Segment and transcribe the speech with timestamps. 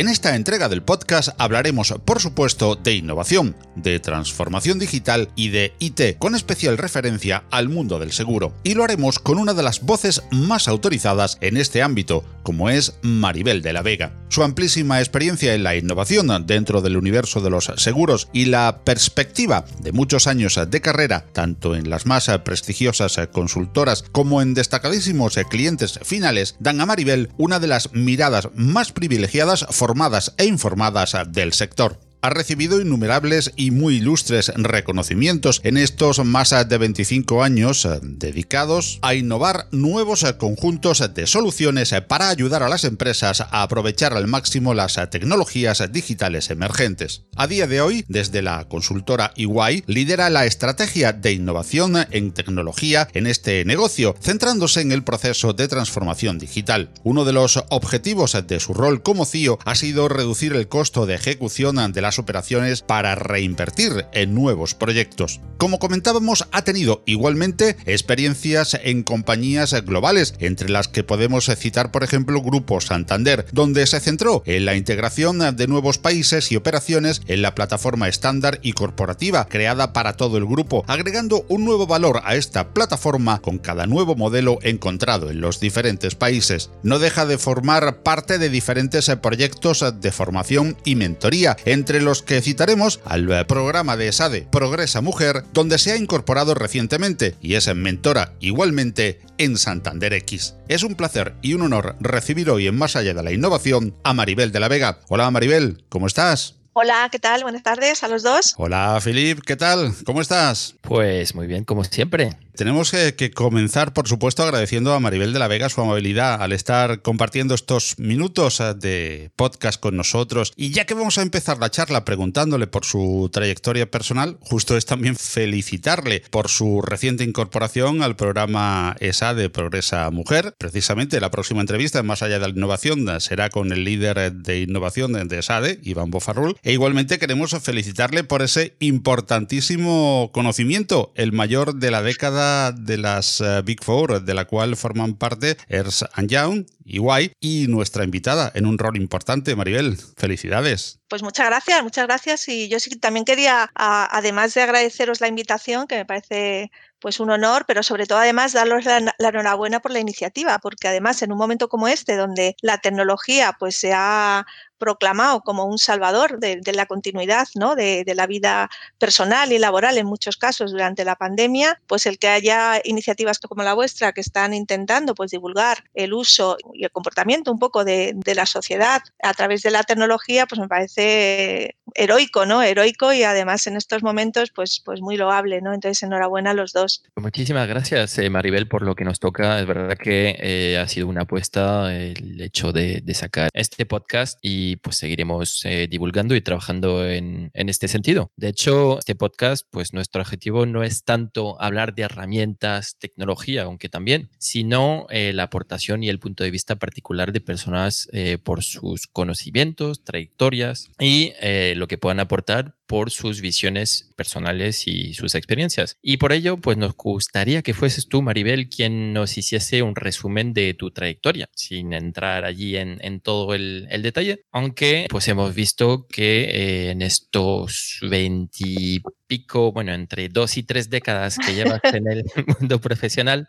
[0.00, 5.74] En esta entrega del podcast hablaremos, por supuesto, de innovación, de transformación digital y de
[5.78, 8.54] IT, con especial referencia al mundo del seguro.
[8.64, 12.94] Y lo haremos con una de las voces más autorizadas en este ámbito, como es
[13.02, 14.14] Maribel de la Vega.
[14.30, 19.66] Su amplísima experiencia en la innovación dentro del universo de los seguros y la perspectiva
[19.80, 26.00] de muchos años de carrera, tanto en las más prestigiosas consultoras como en destacadísimos clientes
[26.04, 31.98] finales, dan a Maribel una de las miradas más privilegiadas formadas e informadas del sector
[32.22, 38.98] ha recibido innumerables y muy ilustres reconocimientos en estos más de 25 años eh, dedicados
[39.02, 44.74] a innovar nuevos conjuntos de soluciones para ayudar a las empresas a aprovechar al máximo
[44.74, 47.22] las tecnologías digitales emergentes.
[47.36, 53.08] A día de hoy, desde la consultora EY, lidera la estrategia de innovación en tecnología
[53.14, 56.90] en este negocio, centrándose en el proceso de transformación digital.
[57.04, 61.14] Uno de los objetivos de su rol como CEO ha sido reducir el costo de
[61.14, 65.40] ejecución de operaciones para reinvertir en nuevos proyectos.
[65.58, 72.02] Como comentábamos, ha tenido igualmente experiencias en compañías globales, entre las que podemos citar, por
[72.02, 77.42] ejemplo, Grupo Santander, donde se centró en la integración de nuevos países y operaciones en
[77.42, 82.36] la plataforma estándar y corporativa creada para todo el grupo, agregando un nuevo valor a
[82.36, 86.70] esta plataforma con cada nuevo modelo encontrado en los diferentes países.
[86.82, 92.40] No deja de formar parte de diferentes proyectos de formación y mentoría, entre los que
[92.40, 98.34] citaremos al programa de ESADE Progresa Mujer, donde se ha incorporado recientemente y es mentora
[98.40, 100.54] igualmente en Santander X.
[100.68, 104.12] Es un placer y un honor recibir hoy en Más allá de la innovación a
[104.14, 104.98] Maribel de la Vega.
[105.08, 106.56] Hola Maribel, ¿cómo estás?
[106.72, 107.42] Hola, ¿qué tal?
[107.42, 108.54] Buenas tardes a los dos.
[108.56, 109.92] Hola, Filip, ¿qué tal?
[110.06, 110.76] ¿Cómo estás?
[110.82, 112.38] Pues muy bien, como siempre.
[112.60, 117.00] Tenemos que, comenzar, por supuesto, agradeciendo a Maribel de la Vega su amabilidad al estar
[117.00, 120.52] compartiendo estos minutos eh, de podcast con nosotros.
[120.56, 124.84] Y ya que vamos a empezar la charla preguntándole por su trayectoria personal, justo es
[124.84, 130.54] también felicitarle por su reciente incorporación al programa ESA de Progresa Mujer.
[130.58, 135.14] Precisamente la próxima entrevista, más allá de la innovación, será con el líder de innovación
[135.14, 136.58] de ESADE, Iván Bofarrul.
[136.62, 143.40] E igualmente queremos felicitarle por ese importantísimo conocimiento, el mayor de la década de las
[143.40, 148.66] eh, Big Four, de la cual forman parte Ernst Young, EY y nuestra invitada en
[148.66, 149.96] un rol importante, Maribel.
[150.16, 151.00] Felicidades.
[151.08, 152.48] Pues muchas gracias, muchas gracias.
[152.48, 157.30] Y yo sí también quería, además de agradeceros la invitación, que me parece pues un
[157.30, 161.38] honor, pero sobre todo además daros la, enhorabuena por la iniciativa, porque además en un
[161.38, 164.46] momento como este, donde la tecnología pues se ha
[164.80, 167.76] proclamado como un salvador de, la continuidad ¿no?
[167.76, 168.68] de, la vida
[168.98, 173.62] personal y laboral en muchos casos durante la pandemia, pues el que haya iniciativas como
[173.62, 178.16] la vuestra que están intentando pues divulgar el uso y el comportamiento un poco de,
[178.34, 182.62] la sociedad a través de la tecnología, pues me parece heroico, ¿no?
[182.62, 185.72] Heroico y además en estos momentos pues, pues muy loable, ¿no?
[185.72, 187.02] Entonces enhorabuena a los dos.
[187.16, 189.60] Muchísimas gracias, eh, Maribel, por lo que nos toca.
[189.60, 194.76] Es verdad que eh, ha sido una apuesta el hecho de, sacar este podcast y
[194.76, 198.30] pues seguiremos eh, divulgando y trabajando en, en, este sentido.
[198.36, 203.88] De hecho, este podcast, pues nuestro objetivo no es tanto hablar de herramientas, tecnología, aunque
[203.88, 208.08] también, sino la aportación y el punto de vista particular de personas
[208.44, 211.32] por sus conocimientos, trayectorias y
[211.80, 215.96] lo que puedan aportar por sus visiones personales y sus experiencias.
[216.02, 220.52] Y por ello, pues nos gustaría que fueses tú, Maribel, quien nos hiciese un resumen
[220.54, 225.54] de tu trayectoria, sin entrar allí en, en todo el, el, detalle, aunque pues hemos
[225.54, 231.80] visto que eh, en estos 20 pico, bueno, entre dos y tres décadas que llevas
[231.84, 232.24] en el
[232.58, 233.46] mundo profesional,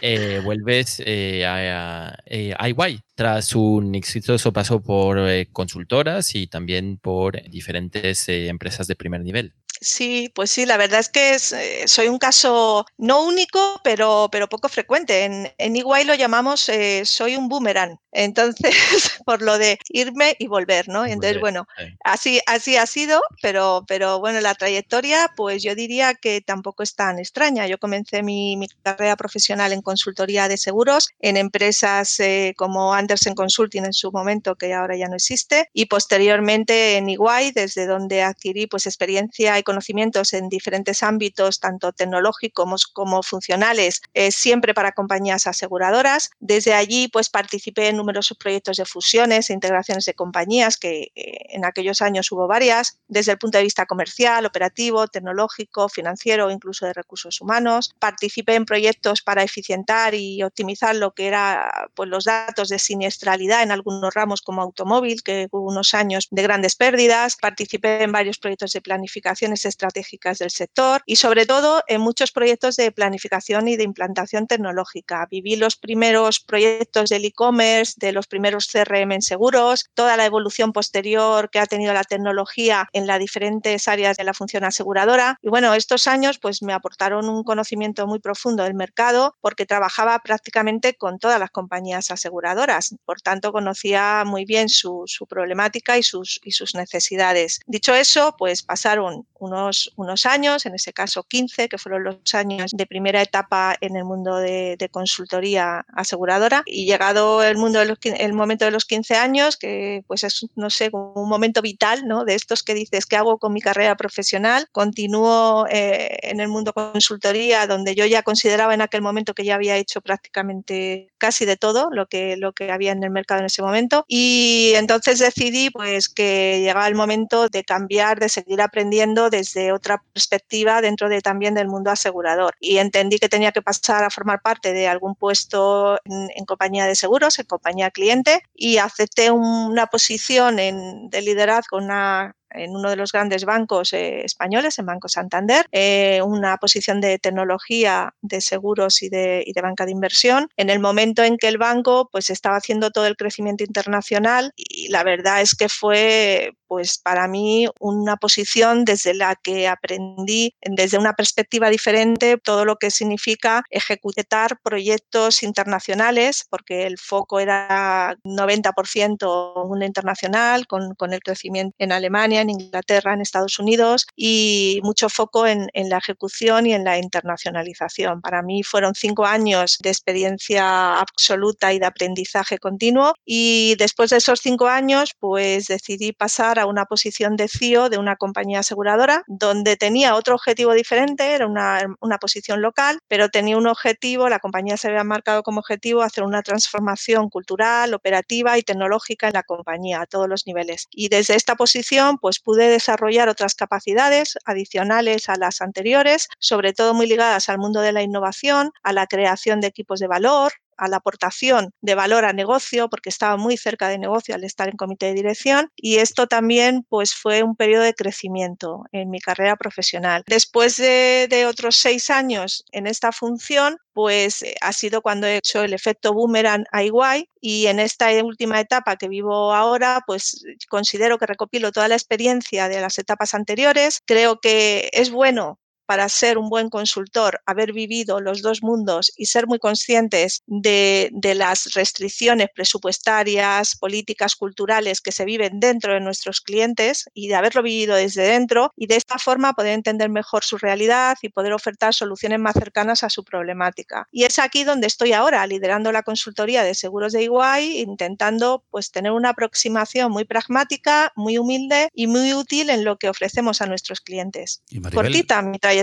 [0.00, 2.74] eh, vuelves eh, a, a,
[3.16, 5.18] tras un exitoso paso por
[5.52, 9.52] consultoras y también por diferentes empresas de primer nivel.
[9.84, 14.48] Sí, pues sí, la verdad es que eh, soy un caso no único, pero, pero
[14.48, 15.24] poco frecuente.
[15.24, 17.98] En, en Iguay lo llamamos eh, soy un boomerang.
[18.14, 18.72] Entonces,
[19.26, 21.04] por lo de irme y volver, ¿no?
[21.04, 21.66] Entonces, bueno,
[22.04, 26.94] así, así ha sido, pero, pero bueno, la trayectoria, pues yo diría que tampoco es
[26.94, 27.66] tan extraña.
[27.66, 33.84] Yo comencé mi, carrera profesional en consultoría de seguros, en empresas eh, como Andersen Consulting
[33.84, 38.66] en su momento, que ahora ya no existe, y posteriormente en Iguay, desde donde adquirí
[38.66, 45.48] pues experiencia y conocimientos en diferentes ámbitos, tanto tecnológicos como funcionales, eh, siempre para compañías
[45.48, 46.30] aseguradoras.
[46.38, 51.56] Desde allí, pues participé en numerosos proyectos de fusiones e integraciones de compañías, que eh,
[51.56, 56.86] en aquellos años hubo varias, desde el punto de vista comercial, operativo, tecnológico, financiero, incluso
[56.86, 57.92] de recursos humanos.
[57.98, 63.62] Participé en proyectos para eficientar y optimizar lo que era pues, los datos de siniestralidad
[63.64, 67.36] en algunos ramos como automóvil, que hubo unos años de grandes pérdidas.
[67.40, 72.76] Participé en varios proyectos de planificaciones estratégicas del sector y sobre todo en muchos proyectos
[72.76, 75.26] de planificación y de implantación tecnológica.
[75.30, 80.72] Viví los primeros proyectos del e-commerce, de los primeros CRM en seguros, toda la evolución
[80.72, 85.38] posterior que ha tenido la tecnología en las diferentes áreas de la función aseguradora.
[85.42, 90.18] Y bueno, estos años pues me aportaron un conocimiento muy profundo del mercado porque trabajaba
[90.20, 92.96] prácticamente con todas las compañías aseguradoras.
[93.04, 97.60] Por tanto, conocía muy bien su, su problemática y sus, y sus necesidades.
[97.66, 102.72] Dicho eso, pues pasaron unos, unos años, en ese caso 15, que fueron los años
[102.72, 106.62] de primera etapa en el mundo de, consultoría aseguradora.
[106.66, 110.70] Y llegado el, mundo de el momento de los 15 años, que pues es, no
[110.70, 112.24] sé, un momento vital, ¿no?
[112.24, 114.68] De estos que dices, ¿qué hago con mi carrera profesional?
[114.72, 119.54] Continúo eh, en el mundo consultoría, donde yo ya consideraba en aquel momento que ya
[119.54, 123.46] había hecho prácticamente casi de todo lo que, lo que había en el mercado en
[123.46, 124.04] ese momento.
[124.08, 130.02] Y entonces decidí pues que llegaba el momento de cambiar, de seguir aprendiendo desde otra
[130.12, 132.54] perspectiva dentro de también del mundo asegurador.
[132.60, 136.94] Y entendí que tenía que pasar a formar parte de algún puesto en, compañía de
[136.94, 143.12] seguros, en compañía cliente, y acepté una posición de liderazgo, una en uno de los
[143.12, 149.08] grandes bancos eh, españoles, en Banco Santander, eh, una posición de tecnología de seguros y
[149.08, 152.56] de, y de, banca de inversión, en el momento en que el banco pues estaba
[152.56, 158.16] haciendo todo el crecimiento internacional y la verdad es que fue pues para mí una
[158.16, 165.42] posición desde la que aprendí desde una perspectiva diferente todo lo que significa ejecutar proyectos
[165.42, 172.50] internacionales, porque el foco era 90% mundo internacional, con, con el crecimiento en Alemania, en
[172.50, 178.20] Inglaterra, en Estados Unidos y mucho foco en, la ejecución y en la internacionalización.
[178.20, 184.18] Para mí fueron cinco años de experiencia absoluta y de aprendizaje continuo y después de
[184.18, 188.60] esos cinco años pues decidí pasar a una posición de CIO e de una compañía
[188.60, 194.28] aseguradora donde tenía otro objetivo diferente, era una, una posición local, pero tenía un objetivo,
[194.28, 199.34] la compañía se había marcado como objetivo hacer una transformación cultural, operativa y tecnológica en
[199.34, 200.86] la compañía a todos los niveles.
[200.90, 206.94] Y desde esta posición pues pude desarrollar otras capacidades adicionales a las anteriores, sobre todo
[206.94, 210.88] muy ligadas al mundo de la innovación, a la creación de equipos de valor, a
[210.88, 214.76] la aportación de valor a negocio, porque estaba muy cerca de negocio al estar en
[214.76, 219.56] comité de dirección y esto también pues fue un periodo de crecimiento en mi carrera
[219.56, 220.22] profesional.
[220.26, 225.62] Después de, otros seis años en esta función, pues eh, ha sido cuando he hecho
[225.62, 231.18] el efecto boomerang a Iguay y en esta última etapa que vivo ahora, pues considero
[231.18, 234.00] que recopilo toda la experiencia de las etapas anteriores.
[234.06, 239.26] Creo que es bueno para ser un buen consultor, haber vivido los dos mundos y
[239.26, 246.40] ser muy conscientes de, las restricciones presupuestarias, políticas, culturales que se viven dentro de nuestros
[246.40, 250.58] clientes y de haberlo vivido desde dentro y de esta forma poder entender mejor su
[250.58, 254.06] realidad y poder ofertar soluciones más cercanas a su problemática.
[254.12, 258.90] Y es aquí donde estoy ahora, liderando la consultoría de seguros de Iguay, intentando pues
[258.90, 263.66] tener una aproximación muy pragmática, muy humilde y muy útil en lo que ofrecemos a
[263.66, 264.62] nuestros clientes.
[264.92, 265.73] Cortita mi trayectoria.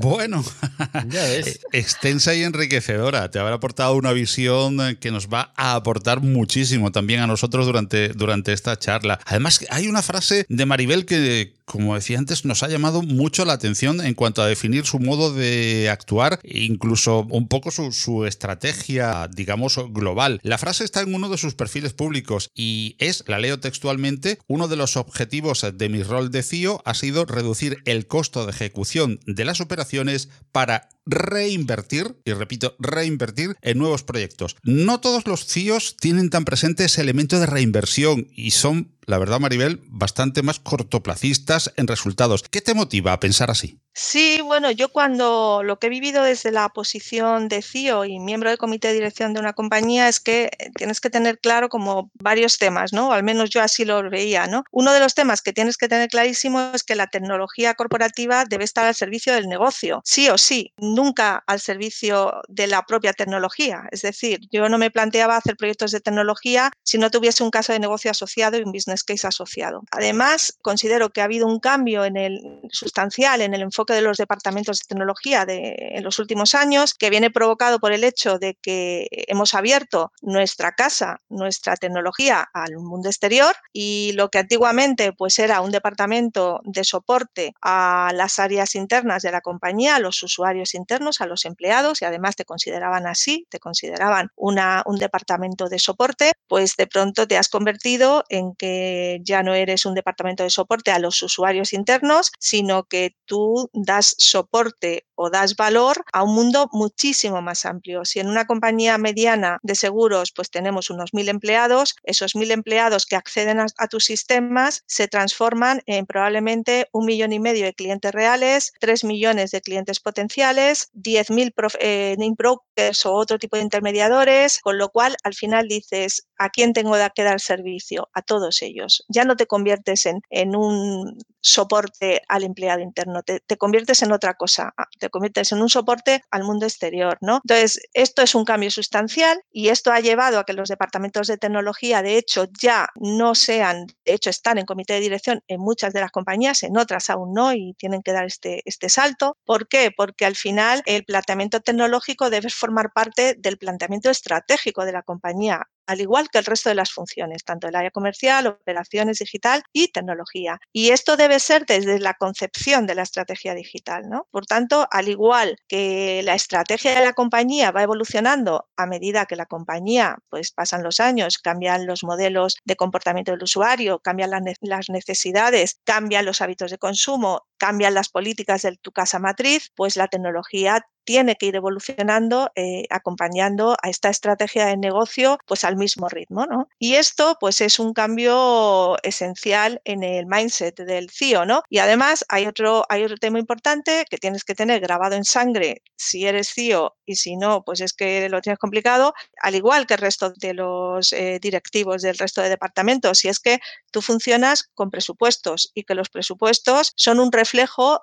[0.00, 0.44] Bueno,
[1.12, 3.30] eh, extensa y enriquecedora.
[3.30, 7.66] Te habrá aportado una visión eh, que nos va a aportar muchísimo también a nosotros
[7.66, 9.20] durante, durante esta charla.
[9.26, 13.52] Además, hay una frase de Maribel que, como decía antes, nos ha llamado mucho la
[13.52, 18.26] atención en cuanto a definir su modo de actuar, e incluso un poco su, su
[18.26, 20.40] estrategia, digamos, global.
[20.42, 24.66] La frase está en uno de sus perfiles públicos y es, la leo textualmente, uno
[24.66, 29.20] de los objetivos de mi rol de CIO ha sido reducir el costo de ejecución
[29.26, 34.56] de las operaciones para reinvertir, y repito, reinvertir en nuevos proyectos.
[34.62, 39.40] No todos los CIOs tienen tan presente ese elemento de reinversión y son, la verdad,
[39.40, 42.44] Maribel, bastante más cortoplacistas en resultados.
[42.50, 43.80] ¿Qué te motiva a pensar así?
[43.92, 48.48] Sí, bueno, yo cuando lo que he vivido desde la posición de CIO y miembro
[48.48, 52.10] del comité de dirección de una compañía es que eh, tienes que tener claro como
[52.14, 53.12] varios temas, ¿no?
[53.12, 54.64] al menos yo así lo veía, ¿no?
[54.70, 58.64] Uno de los temas que tienes que tener clarísimo es que la tecnología corporativa debe
[58.64, 63.88] estar al servicio del negocio, sí o sí, nunca al servicio de la propia tecnología.
[63.90, 67.72] Es decir, yo no me planteaba hacer proyectos de tecnología si no tuviese un caso
[67.72, 69.82] de negocio asociado y un business case asociado.
[69.90, 74.16] Además, considero que ha habido un cambio en el sustancial en el enfoque de los
[74.16, 78.56] departamentos de tecnología de, en los últimos años, que viene provocado por el hecho de
[78.60, 85.38] que hemos abierto nuestra casa, nuestra tecnología al mundo exterior y lo que antiguamente pues
[85.38, 90.74] era un departamento de soporte a las áreas internas de la compañía, a los usuarios
[90.74, 95.78] internos, a los empleados y además te consideraban así, te consideraban una, un departamento de
[95.78, 100.50] soporte, pues de pronto te has convertido en que ya no eres un departamento de
[100.50, 106.32] soporte a los usuarios internos, sino que tú das soporte o das valor a un
[106.34, 108.04] mundo muchísimo más amplio.
[108.06, 113.04] Si en una compañía mediana de seguros pues tenemos unos mil empleados, esos mil empleados
[113.04, 118.12] que acceden a, tus sistemas se transforman en probablemente un millón y medio de clientes
[118.12, 124.60] reales, tres millones de clientes potenciales, diez mil eh, brokers o otro tipo de intermediadores,
[124.60, 128.08] con lo cual al final dices, ¿a quién tengo que dar servicio?
[128.14, 129.04] A todos ellos.
[129.08, 134.34] Ya no te conviertes en, un soporte al empleado interno, te, te conviertes en otra
[134.34, 134.72] cosa,
[135.10, 137.40] te conviertes en un soporte al mundo exterior, ¿no?
[137.44, 141.36] Entonces, esto es un cambio sustancial y esto ha llevado a que los departamentos de
[141.36, 145.92] tecnología, de hecho, ya no sean, de hecho, están en comité de dirección en muchas
[145.92, 149.36] de las compañías, en otras aún no y tienen que dar este, este salto.
[149.44, 149.90] ¿Por qué?
[149.94, 155.68] Porque al final el planteamiento tecnológico debe formar parte del planteamiento estratégico de la compañía
[155.90, 159.88] al igual que el resto de las funciones, tanto el área comercial, operaciones digital y
[159.88, 160.60] tecnología.
[160.72, 164.08] Y esto debe ser desde la concepción de la estrategia digital.
[164.08, 164.28] ¿no?
[164.30, 169.34] Por tanto, al igual que la estrategia de la compañía va evolucionando a medida que
[169.34, 174.30] la compañía, pues pasan los años, cambian los modelos de comportamiento del usuario, cambian
[174.60, 179.96] las necesidades, cambian los hábitos de consumo, cambian las políticas de tu casa matriz, pues
[179.96, 185.76] la tecnología tiene que ir evolucionando eh, acompañando a esta estrategia de negocio pues al
[185.76, 186.46] mismo ritmo.
[186.46, 186.68] ¿no?
[186.78, 191.44] Y esto pues es un cambio esencial en el mindset del CIO.
[191.46, 191.62] ¿no?
[191.68, 195.82] Y además hay otro, hay otro tema importante que tienes que tener grabado en sangre
[195.96, 199.12] si eres CIO y si no, pues es que lo tienes complicado,
[199.42, 203.24] al igual que el resto de los eh, directivos del resto de departamentos.
[203.24, 203.58] Y es que
[203.90, 207.49] tú funcionas con presupuestos y que los presupuestos son un reflejo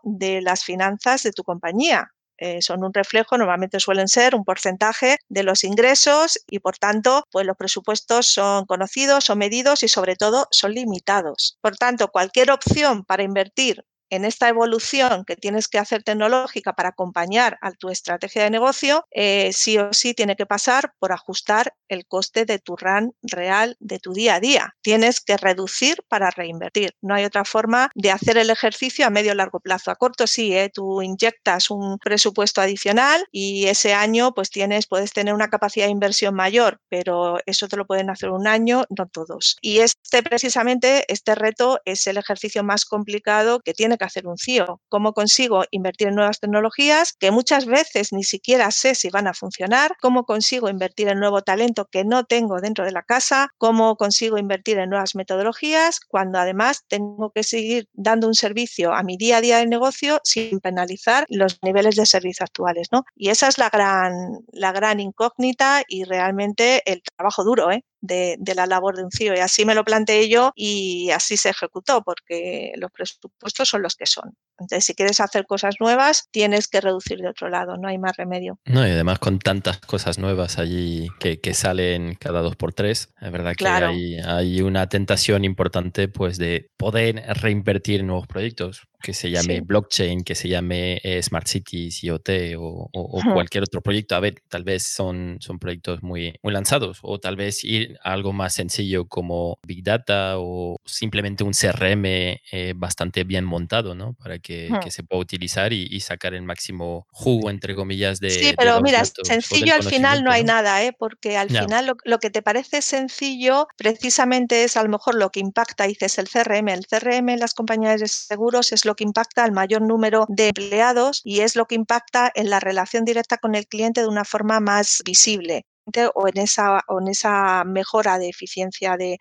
[0.04, 2.12] de las finanzas de tu compañía.
[2.39, 7.24] Eh, son un reflejo, normalmente suelen ser un porcentaje de los ingresos y por tanto,
[7.32, 11.58] pues los presupuestos son conocidos, son medidos y sobre todo son limitados.
[11.62, 16.90] Por tanto, cualquier opción para invertir en esta evolución que tienes que hacer tecnológica para
[16.90, 21.74] acompañar a tu estrategia de negocio, eh, sí o sí tiene que pasar por ajustar
[21.88, 24.76] el coste de tu RAN real de tu día a día.
[24.82, 26.94] Tienes que reducir para reinvertir.
[27.02, 29.92] No hay otra forma de hacer el ejercicio a medio o largo plazo.
[29.92, 30.70] A corto sí, ¿eh?
[30.74, 35.92] tú inyectas un presupuesto adicional y ese año pues tienes, puedes tener una capacidad de
[35.92, 39.58] inversión mayor, pero eso te lo pueden hacer un año, no todos.
[39.62, 44.38] Y este precisamente, este reto es el ejercicio más complicado que tiene que hacer un
[44.38, 44.82] CIO.
[44.89, 49.34] ¿Cómo consigo invertir en nuevas tecnologías que muchas veces ni siquiera sé si van a
[49.34, 49.96] funcionar?
[50.01, 53.50] ¿Cómo consigo invertir en nuevo talento que no tengo dentro de la casa?
[53.58, 59.04] ¿Cómo consigo invertir en nuevas metodologías cuando además tengo que seguir dando un servicio a
[59.04, 62.88] mi día a día de negocio sin penalizar los niveles de servicio actuales?
[62.92, 63.04] ¿no?
[63.16, 67.84] Y esa es la gran, la gran incógnita y realmente el trabajo duro, ¿eh?
[68.08, 69.36] De, la labor de un CIO.
[69.36, 73.96] Y así me lo planteé yo y así se ejecutó, porque los presupuestos son los
[73.96, 74.36] que son.
[74.60, 78.18] Entonces, si quieres hacer cosas nuevas, tienes que reducir de otro lado, no hay más
[78.18, 78.60] remedio.
[78.66, 83.32] No, y además con tantas cosas nuevas allí que, salen cada dos por tres, es
[83.32, 89.14] verdad que hay, hay, una tentación importante pues de poder reinvertir en nuevos proyectos que
[89.14, 94.16] se llame blockchain, que se llame eh, Smart Cities, IoT o, o, cualquier otro proyecto.
[94.16, 98.14] A ver, tal vez son, son proyectos muy, muy lanzados o tal vez ir a
[98.14, 104.14] algo más sencillo como Big Data o simplemente un CRM eh, bastante bien montado, ¿no?
[104.14, 108.30] Para que, que se pueda utilizar y, sacar el máximo jugo, entre comillas, de...
[108.30, 110.94] Sí, pero mira, sencillo al final no hay nada, ¿eh?
[110.98, 115.32] Porque al final lo, lo, que te parece sencillo precisamente es a lo mejor lo
[115.32, 116.70] que impacta, dices, el CRM.
[116.70, 120.48] El CRM en las compañías de seguros es lo que impacta al mayor número de
[120.48, 124.24] empleados y es lo que impacta en la relación directa con el cliente de una
[124.24, 125.66] forma más visible
[126.13, 129.18] o en esa, en esa mejora de eficiencia de,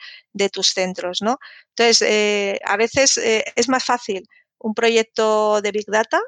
[0.51, 1.23] tus centros.
[1.23, 1.39] ¿no?
[1.71, 6.21] Entonces, eh, a veces eh, es más fácil un proyecto de Big Data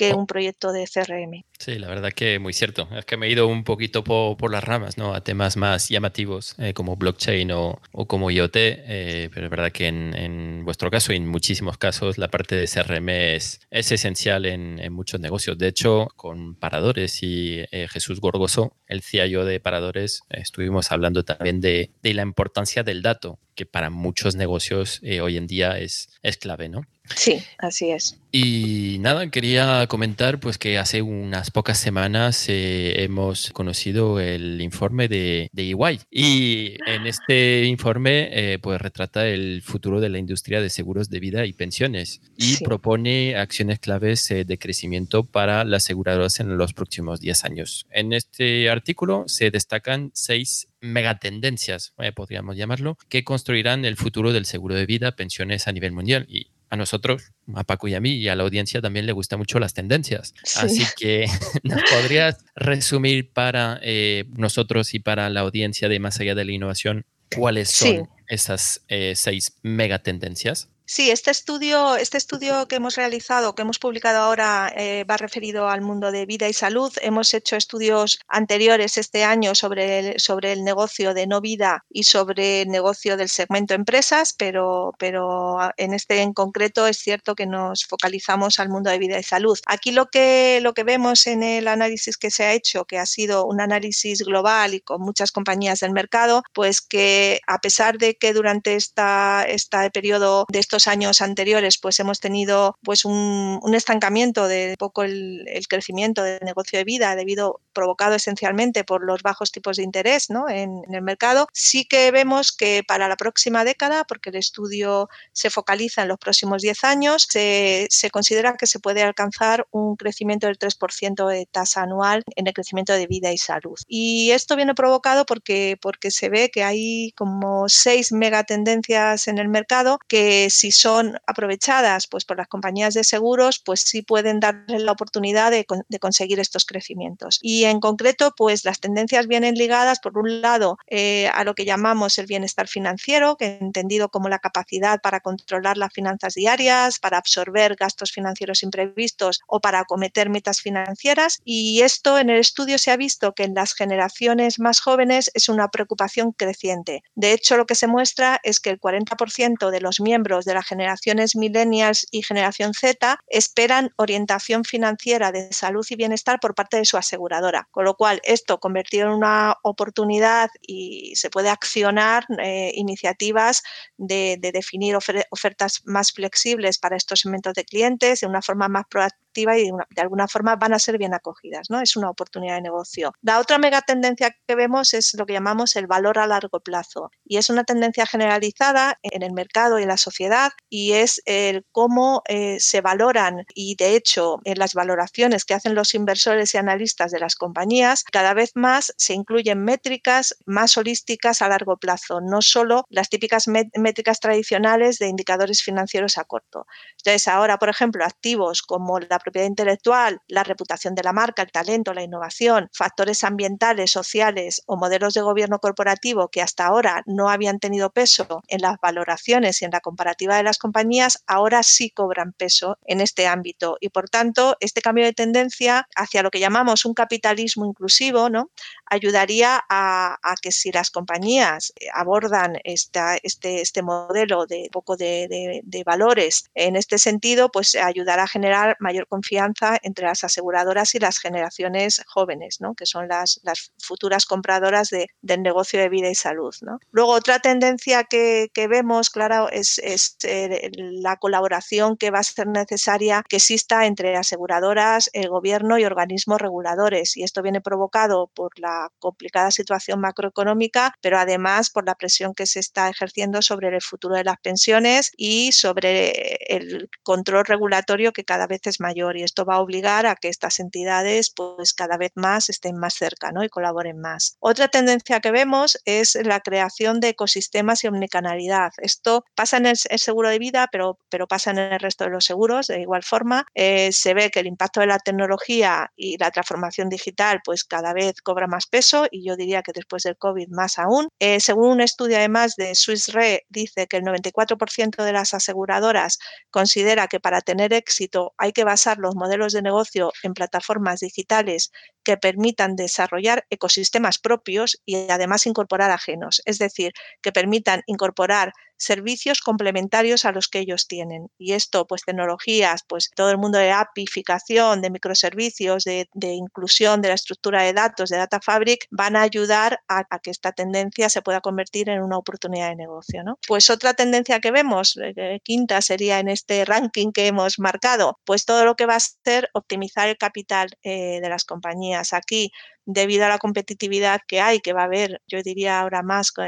[0.00, 1.44] que un proyecto de CRM.
[1.58, 2.88] Sí, la verdad que muy cierto.
[2.96, 5.12] Es que me he ido un poquito por, las ramas, ¿no?
[5.12, 9.88] A temas más llamativos eh, como blockchain o, como IoT, eh, pero es verdad que
[9.88, 14.90] en, vuestro caso y en muchísimos casos la parte de CRM es, es esencial en,
[14.90, 15.58] muchos negocios.
[15.58, 21.60] De hecho, con Paradores y eh, Jesús Gorgoso, el CIO de Paradores, estuvimos hablando también
[21.60, 26.38] de, de, la importancia del dato, que para muchos negocios hoy en día es, es
[26.38, 26.86] clave, ¿no?
[27.16, 28.16] Sí, así es.
[28.32, 35.08] Y nada, quería comentar pues que hace unas pocas semanas eh, hemos conocido el informe
[35.08, 40.60] de, de EY y en este informe eh, pues retrata el futuro de la industria
[40.60, 45.84] de seguros de vida y pensiones y propone acciones claves eh, de crecimiento para las
[45.84, 47.86] aseguradoras en los próximos 10 años.
[47.90, 54.74] En este artículo se destacan seis megatendencias, podríamos llamarlo, que construirán el futuro del seguro
[54.74, 56.26] de vida, pensiones a nivel mundial.
[56.28, 59.40] Y a nosotros, a Paco y a mí y a la audiencia también le gustan
[59.40, 60.34] mucho las tendencias.
[60.56, 61.26] Así que
[61.64, 66.52] nos podrías resumir para eh, nosotros y para la audiencia de Más allá de la
[66.52, 70.68] innovación cuáles son esas eh, seis megatendencias.
[70.92, 75.68] Sí, este estudio, este estudio que hemos realizado, que hemos publicado ahora, eh, va referido
[75.68, 76.92] al mundo de vida y salud.
[77.00, 82.02] Hemos hecho estudios anteriores este año sobre el, sobre el negocio de no vida y
[82.02, 87.46] sobre el negocio del segmento empresas, pero, pero en este en concreto es cierto que
[87.46, 89.60] nos focalizamos al mundo de vida y salud.
[89.66, 93.06] Aquí lo que, lo que vemos en el análisis que se ha hecho, que ha
[93.06, 98.16] sido un análisis global y con muchas compañías del mercado, pues que a pesar de
[98.16, 104.48] que durante esta, este periodo de estos años anteriores pues hemos tenido pues un, estancamiento
[104.48, 109.76] de poco el, crecimiento del negocio de vida debido provocado esencialmente por los bajos tipos
[109.76, 114.36] de interés en, el mercado, sí que vemos que para la próxima década, porque el
[114.36, 119.96] estudio se focaliza en los próximos 10 años, se, considera que se puede alcanzar un
[119.96, 123.78] crecimiento del 3% de tasa anual en el crecimiento de vida y salud.
[123.86, 129.48] Y esto viene provocado porque, porque se ve que hay como seis megatendencias en el
[129.48, 134.82] mercado que si son aprovechadas pues, por las compañías de seguros, pues sí pueden darles
[134.82, 135.66] la oportunidad de,
[136.00, 137.38] conseguir estos crecimientos.
[137.42, 141.64] Y en concreto, pues las tendencias vienen ligadas, por un lado, eh, a lo que
[141.64, 147.18] llamamos el bienestar financiero, que entendido como la capacidad para controlar las finanzas diarias, para
[147.18, 151.40] absorber gastos financieros imprevistos o para acometer metas financieras.
[151.44, 155.48] Y esto en el estudio se ha visto que en las generaciones más jóvenes es
[155.48, 157.02] una preocupación creciente.
[157.14, 160.62] De hecho, lo que se muestra es que el 40% de los miembros de la
[160.62, 166.84] generaciones millennials y generación Z esperan orientación financiera de salud y bienestar por parte de
[166.84, 167.68] su aseguradora.
[167.70, 173.62] Con lo cual, esto convertido en una oportunidad y se puede accionar eh, iniciativas
[173.96, 174.96] de, definir
[175.30, 180.02] ofertas más flexibles para estos segmentos de clientes de una forma más proactiva y de,
[180.02, 181.80] alguna forma van a ser bien acogidas, ¿no?
[181.80, 183.12] Es una oportunidad de negocio.
[183.22, 187.10] La otra mega tendencia que vemos es lo que llamamos el valor a largo plazo
[187.24, 191.64] y es una tendencia generalizada en el mercado y en la sociedad y es el
[191.72, 196.58] cómo eh, se valoran y de hecho en las valoraciones que hacen los inversores y
[196.58, 202.20] analistas de las compañías cada vez más se incluyen métricas más holísticas a largo plazo,
[202.20, 206.66] no solo las típicas métricas tradicionales de indicadores financieros a corto.
[206.98, 211.52] Entonces ahora, por ejemplo, activos como la propiedad intelectual, la reputación de la marca, el
[211.52, 217.30] talento, la innovación, factores ambientales, sociales o modelos de gobierno corporativo que hasta ahora no
[217.30, 221.90] habían tenido peso en las valoraciones y en la comparativa de las compañías, ahora sí
[221.90, 223.76] cobran peso en este ámbito.
[223.80, 228.50] Y por tanto, este cambio de tendencia hacia lo que llamamos un capitalismo inclusivo, ¿no?
[228.86, 235.84] ayudaría a, que si las compañías abordan esta, este, este modelo de poco de, de
[235.84, 241.18] valores en este sentido, pues ayudará a generar mayor confianza entre las aseguradoras y las
[241.18, 243.40] generaciones jóvenes, que son las,
[243.78, 246.54] futuras compradoras de, del negocio de vida y salud.
[246.92, 252.46] Luego, otra tendencia que, vemos, claro, es, es eh, la colaboración que va a ser
[252.46, 257.16] necesaria que exista entre aseguradoras, el gobierno y organismos reguladores.
[257.16, 262.46] Y esto viene provocado por la complicada situación macroeconómica, pero además por la presión que
[262.46, 268.24] se está ejerciendo sobre el futuro de las pensiones y sobre el control regulatorio que
[268.24, 271.96] cada vez es mayor y esto va a obligar a que estas entidades pues cada
[271.96, 274.36] vez más estén más cerca y colaboren más.
[274.40, 278.72] Otra tendencia que vemos es la creación de ecosistemas y omnicanalidad.
[278.78, 282.24] Esto pasa en el, seguro de vida, pero, pero pasa en el resto de los
[282.24, 283.46] seguros de igual forma.
[283.54, 287.92] Eh, se ve que el impacto de la tecnología y la transformación digital pues cada
[287.92, 291.08] vez cobra más peso y yo diría que después del COVID más aún.
[291.18, 296.18] Eh, según un estudio además de Swiss Re dice que el 94% de las aseguradoras
[296.50, 301.72] considera que para tener éxito hay que basar los modelos de negocio en plataformas digitales
[302.02, 309.40] que permitan desarrollar ecosistemas propios y además incorporar ajenos, es decir, que permitan incorporar servicios
[309.40, 311.28] complementarios a los que ellos tienen.
[311.38, 317.08] Y esto, pues tecnologías, pues todo el mundo de apificación, de microservicios, de, inclusión de
[317.08, 321.22] la estructura de datos, de Data Fabric, van a ayudar a, que esta tendencia se
[321.22, 323.22] pueda convertir en una oportunidad de negocio.
[323.22, 323.38] ¿no?
[323.46, 328.44] Pues otra tendencia que vemos, eh, quinta sería en este ranking que hemos marcado, pues
[328.44, 332.12] todo lo que va a ser optimizar el capital eh, de las compañías.
[332.12, 332.50] Aquí
[332.86, 336.46] debido a la competitividad que hay, que va a haber, yo diría ahora más con,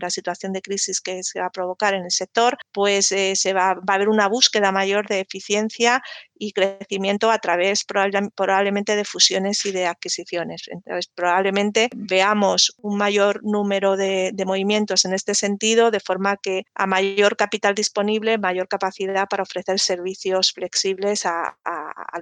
[0.00, 3.52] la situación de crisis que se va a provocar en el sector, pues eh, se
[3.52, 6.02] va, a haber una búsqueda mayor de eficiencia
[6.40, 10.62] y crecimiento a través probablemente de fusiones y de adquisiciones.
[10.68, 16.86] Entonces, probablemente veamos un mayor número de, movimientos en este sentido, de forma que a
[16.86, 21.56] mayor capital disponible, mayor capacidad para ofrecer servicios flexibles a,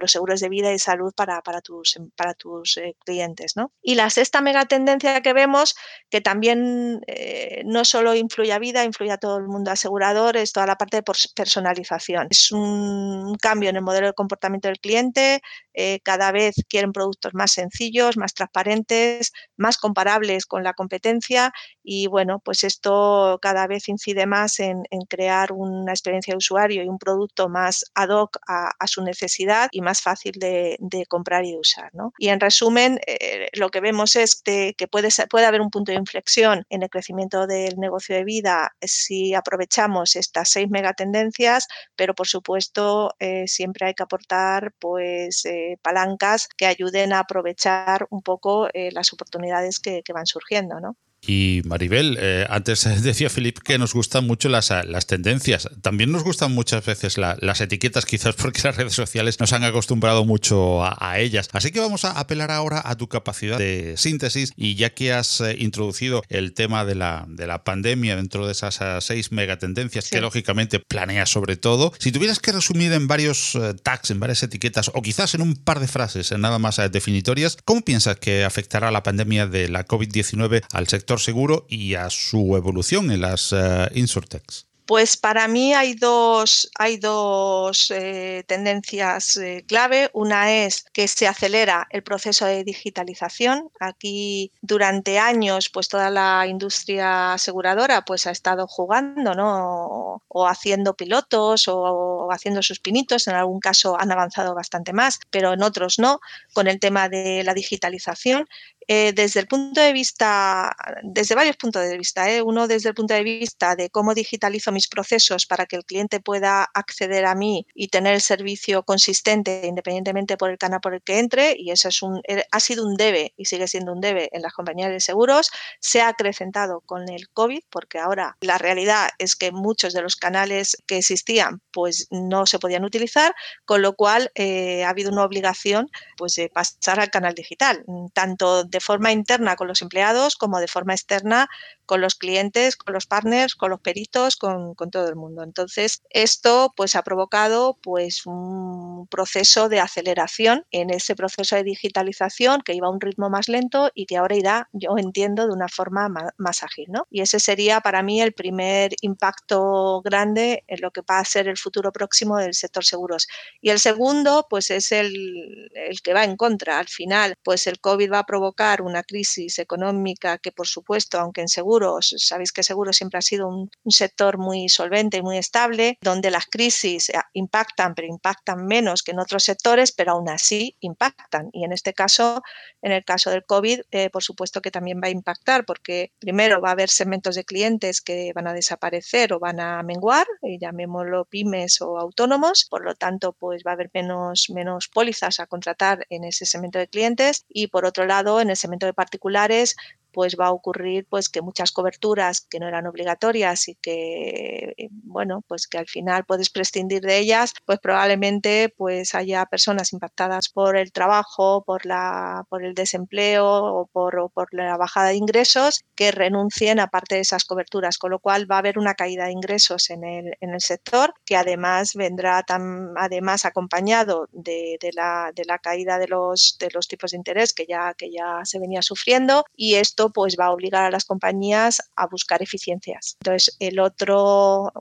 [0.01, 3.38] los seguros de vida y salud para, tus, para tus eh, clientes.
[3.81, 5.75] Y la sexta megatendencia que vemos,
[6.09, 10.51] que también eh, no solo influye a vida, influye a todo el mundo asegurador, es
[10.53, 11.03] toda la parte de
[11.35, 12.27] personalización.
[12.29, 15.41] Es un cambio en el modelo comportamiento del cliente,
[15.73, 22.07] eh, cada vez quieren productos más sencillos, más transparentes, más comparables con la competencia y
[22.07, 26.99] bueno, pues esto cada vez incide más en, crear una experiencia de usuario y un
[26.99, 31.91] producto más ad hoc a, su necesidad y más fácil de, comprar y de usar.
[32.17, 35.97] Y en resumen, eh, lo que vemos es que, puede, puede haber un punto de
[35.97, 42.27] inflexión en el crecimiento del negocio de vida si aprovechamos estas seis megatendencias, pero por
[42.27, 48.67] supuesto eh, siempre hay que aportar pues eh, palancas que ayuden a aprovechar un poco
[48.73, 50.95] eh, las oportunidades que, que van surgiendo, ¿no?
[51.25, 55.69] Y Maribel, eh, antes decía Filip que nos gustan mucho las, las tendencias.
[55.81, 60.25] También nos gustan muchas veces las etiquetas, quizás porque las redes sociales nos han acostumbrado
[60.25, 61.49] mucho a, ellas.
[61.53, 65.41] Así que vamos a apelar ahora a tu capacidad de síntesis y ya que has
[65.41, 70.09] eh, introducido el tema de la, de la pandemia dentro de esas eh, seis megatendencias
[70.09, 74.91] que lógicamente planeas sobre todo, si tuvieras que resumir en varios tags, en varias etiquetas
[74.93, 78.91] o quizás en un par de frases en nada más definitorias, ¿cómo piensas que afectará
[78.91, 81.08] la pandemia de la COVID-19 al sector?
[81.17, 84.69] Seguro y a su evolución en las uh, insurtechs?
[84.89, 90.09] Pues para mí hay dos, hay dos eh, tendencias eh, clave.
[90.13, 93.69] Una es que se acelera el proceso de digitalización.
[93.79, 100.23] Aquí durante años, pues toda la industria aseguradora pues ha estado jugando, ¿no?
[100.27, 103.27] O, haciendo pilotos o, o, haciendo sus pinitos.
[103.27, 106.19] En algún caso han avanzado bastante más, pero en otros no,
[106.51, 108.47] con el tema de la digitalización.
[108.91, 112.27] Eh, desde el punto de vista, desde varios puntos de vista.
[112.31, 112.41] ¿eh?
[112.41, 116.19] Uno desde el punto de vista de cómo digitalizo mis procesos para que el cliente
[116.19, 121.03] pueda acceder a mí y tener el servicio consistente independientemente por el canal por el
[121.03, 124.01] que entre, y eso es un, eh, ha sido un debe y sigue siendo un
[124.01, 128.57] debe en las compañías de seguros, se ha acrecentado con el COVID, porque ahora la
[128.57, 133.83] realidad es que muchos de los canales que existían pues no se podían utilizar, con
[133.83, 138.85] lo cual ha habido una obligación pues de pasar al canal digital, tanto de de
[138.85, 141.49] forma interna con los empleados como de forma externa
[141.89, 145.43] con los clientes, con los partners, con los peritos, con, todo el mundo.
[145.43, 152.61] Entonces, esto pues ha provocado pues un proceso de aceleración en ese proceso de digitalización
[152.61, 155.67] que iba a un ritmo más lento y que ahora irá, yo entiendo, de una
[155.67, 156.85] forma más, ágil.
[156.89, 157.07] ¿no?
[157.09, 161.47] Y ese sería para mí el primer impacto grande en lo que va a ser
[161.47, 163.27] el futuro próximo del sector seguros.
[163.61, 166.77] Y el segundo, pues es el, el que va en contra.
[166.77, 171.41] Al final, pues el COVID va a provocar una crisis económica que, por supuesto, aunque
[171.41, 175.97] en seguros, sabéis que seguros siempre ha sido un, sector muy solvente y muy estable,
[176.01, 180.77] donde las crisis eh, impactan, pero impactan menos que en otros sectores, pero aún así
[180.79, 181.49] impactan.
[181.51, 182.41] Y en este caso,
[182.81, 186.61] en el caso del COVID, eh, por supuesto que también va a impactar, porque primero
[186.61, 190.59] va a haber segmentos de clientes que van a desaparecer o van a menguar, y
[190.59, 195.47] llamémoslo pymes o autónomos, por lo tanto, pues va a haber menos, menos pólizas a
[195.47, 197.45] contratar en ese segmento de clientes.
[197.49, 199.75] Y por otro lado, en el segmento de particulares
[200.11, 204.89] pues va a ocurrir pues que muchas coberturas que no eran obligatorias y que eh,
[204.91, 210.49] bueno pues que al final puedes prescindir de ellas pues probablemente pues haya personas impactadas
[210.49, 215.83] por el trabajo por la por el desempleo o por, por la bajada de ingresos
[215.95, 219.25] que renuncien a parte de esas coberturas con lo cual va a haber una caída
[219.25, 224.91] de ingresos en el, en el sector que además vendrá tan, además acompañado de, de,
[224.93, 228.41] la, de la caída de los de los tipos de interés que ya que ya
[228.43, 233.17] se venía sufriendo y esto pues va a obligar a las compañías a buscar eficiencias.
[233.19, 234.71] Entonces, el otro,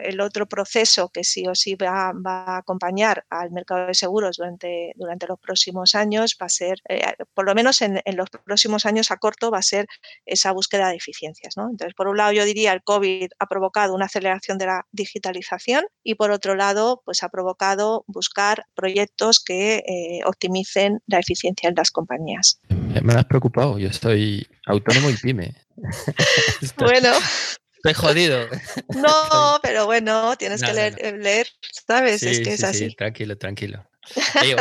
[0.00, 4.92] el otro proceso que sí o sí va, a acompañar al mercado de seguros durante,
[4.96, 9.10] durante los próximos años va a ser, eh, por lo menos en, los próximos años
[9.10, 9.86] a corto, va a ser
[10.26, 11.56] esa búsqueda de eficiencias.
[11.56, 15.86] Entonces, por un lado, yo diría el COVID ha provocado una aceleración de la digitalización
[16.02, 21.74] y por otro lado, pues ha provocado buscar proyectos que eh, optimicen la eficiencia en
[21.76, 22.60] las compañías.
[23.02, 25.54] Me has preocupado, yo estoy autónomo y pyme.
[26.78, 27.12] bueno.
[27.76, 28.48] Estoy jodido.
[28.88, 31.46] No, pero bueno, tienes que leer, leer,
[31.86, 32.22] ¿sabes?
[32.22, 32.94] es que es así.
[32.96, 33.86] tranquilo, tranquilo.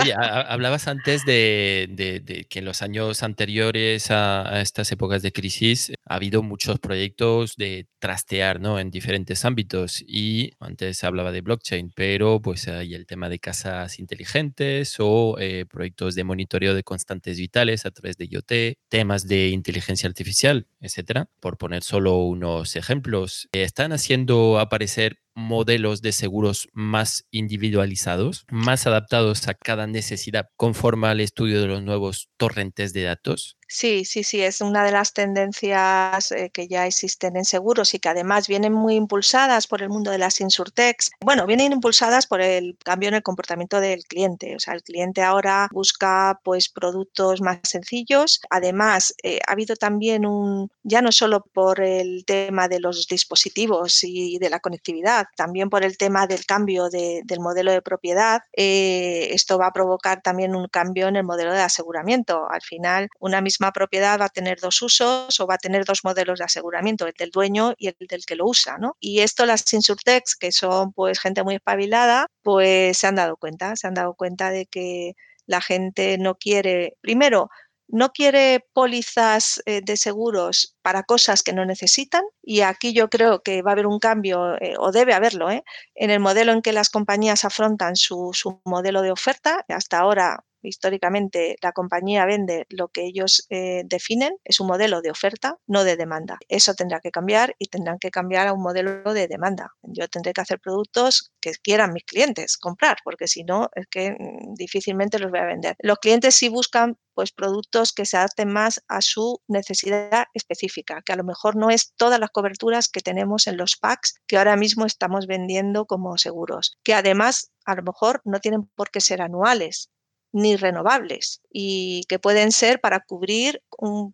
[0.02, 6.16] Oye, hablabas antes de, que en los años anteriores a, estas épocas de crisis ha
[6.16, 8.80] habido muchos proyectos de trastear ¿no?
[8.80, 14.00] en diferentes ámbitos y antes hablaba de blockchain, pero pues hay el tema de casas
[14.00, 19.50] inteligentes o eh, proyectos de monitoreo de constantes vitales a través de IoT, temas de
[19.50, 23.48] inteligencia artificial, etcétera, por poner solo unos ejemplos.
[23.52, 31.20] Están haciendo aparecer modelos de seguros más individualizados, más adaptados a cada necesidad conforme al
[31.20, 33.58] estudio de los nuevos torrentes de datos.
[33.68, 38.00] Sí, sí, sí, es una de las tendencias eh, que ya existen en seguros y
[38.00, 41.10] que además vienen muy impulsadas por el mundo de las insurtechs.
[41.20, 44.56] Bueno, vienen impulsadas por el cambio en el comportamiento del cliente.
[44.56, 48.40] O sea, el cliente ahora busca pues productos más sencillos.
[48.52, 54.04] Además, eh, ha habido también un, ya no solo por el tema de los dispositivos
[54.04, 58.42] y de la conectividad, también por el tema del cambio del modelo de propiedad.
[58.56, 62.48] Eh, esto va a provocar también un cambio en el modelo de aseguramiento.
[62.50, 65.86] Al final, una misma misma propiedad va a tener dos usos o va a tener
[65.86, 68.98] dos modelos de aseguramiento, el del dueño y el del que lo usa, ¿no?
[69.00, 73.76] Y esto las insurtechs, que son pues gente muy espabilada, pues se han dado cuenta,
[73.76, 75.14] se han dado cuenta de que
[75.46, 77.50] la gente no quiere, primero,
[77.88, 83.44] no quiere pólizas eh, de seguros para cosas que no necesitan y aquí yo creo
[83.44, 85.64] que va a haber un cambio eh, o debe haberlo ¿eh?
[85.94, 89.64] en el modelo en que las compañías afrontan su, su modelo de oferta.
[89.70, 95.12] Hasta ahora históricamente la compañía vende lo que ellos eh, definen, es un modelo de
[95.12, 96.38] oferta, no de demanda.
[96.48, 99.74] Eso tendrá que cambiar y tendrán que cambiar a un modelo de demanda.
[99.84, 104.12] Yo tendré que hacer productos que quieran mis clientes comprar, porque si no, es que
[104.12, 105.76] mm, difícilmente los voy a vender.
[105.80, 111.14] Los clientes sí buscan pues productos que se adapten más a su necesidad específica, que
[111.14, 114.58] a lo mejor no es todas las coberturas que tenemos en los packs que ahora
[114.58, 119.22] mismo estamos vendiendo como seguros, que además a lo mejor no tienen por qué ser
[119.22, 119.90] anuales,
[120.36, 123.62] ni renovables y que pueden ser para cubrir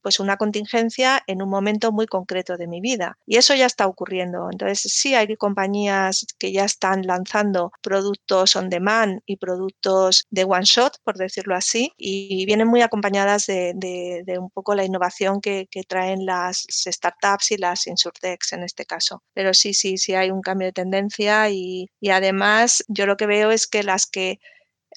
[0.03, 3.17] pues una contingencia en un momento muy concreto de mi vida.
[3.25, 4.47] Y eso ya está ocurriendo.
[4.51, 10.63] Entonces, sí hay compañías que ya están lanzando productos on demand y productos de one
[10.63, 16.27] shot, por decirlo así, y vienen muy acompañadas de, un poco la innovación que, traen
[16.27, 19.23] las startups y las insurtechs en este caso.
[19.33, 23.25] Pero sí, sí, sí hay un cambio de tendencia y, y además yo lo que
[23.25, 24.39] veo es que las que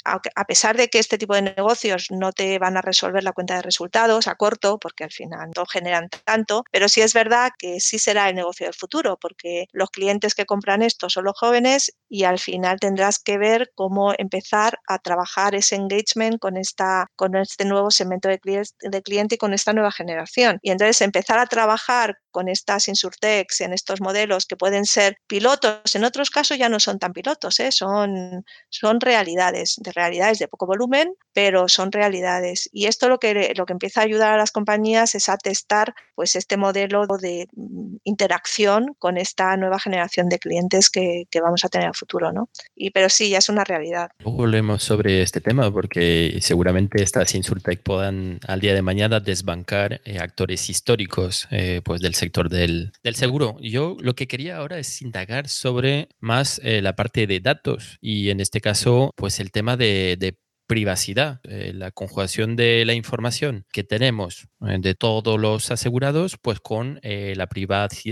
[0.04, 3.56] a pesar de que este tipo de negocios no te van a resolver la cuenta
[3.56, 7.80] de resultados a corto, porque al final no generan tanto, pero sí es verdad que
[7.80, 11.92] sí será el negocio del futuro, porque los clientes que compran esto son los jóvenes
[12.08, 17.90] y al final tendrás que ver cómo empezar a trabajar ese engagement con, este nuevo
[17.90, 18.40] segmento de,
[18.80, 20.58] de cliente y con esta nueva generación.
[20.62, 25.94] Y entonces empezar a trabajar con estas insurtechs en estos modelos que pueden ser pilotos,
[25.94, 27.70] en otros casos ya no son tan pilotos, ¿eh?
[27.70, 32.68] son, son realidades de realidades de poco volumen, pero son realidades.
[32.72, 35.94] Y esto lo que, lo que empieza a ayudar a las compañías es a testar
[36.16, 41.68] pues, este modelo de mm, interacción con esta nueva generación de clientes que, vamos a
[41.68, 42.32] tener a futuro.
[42.32, 42.48] ¿no?
[42.74, 44.10] Y, pero sí, ya es una realidad.
[44.18, 50.18] Luego sobre este tema porque seguramente estas Insurtech puedan al día de mañana desbancar eh,
[50.18, 53.56] actores históricos eh, pues del sector del, del, seguro.
[53.60, 58.30] Yo lo que quería ahora es indagar sobre más eh, la parte de datos y
[58.30, 63.84] en este caso pues el tema de, privacidad, eh, la conjugación de la información que
[63.84, 67.48] tenemos eh, de todos los asegurados, pues con la,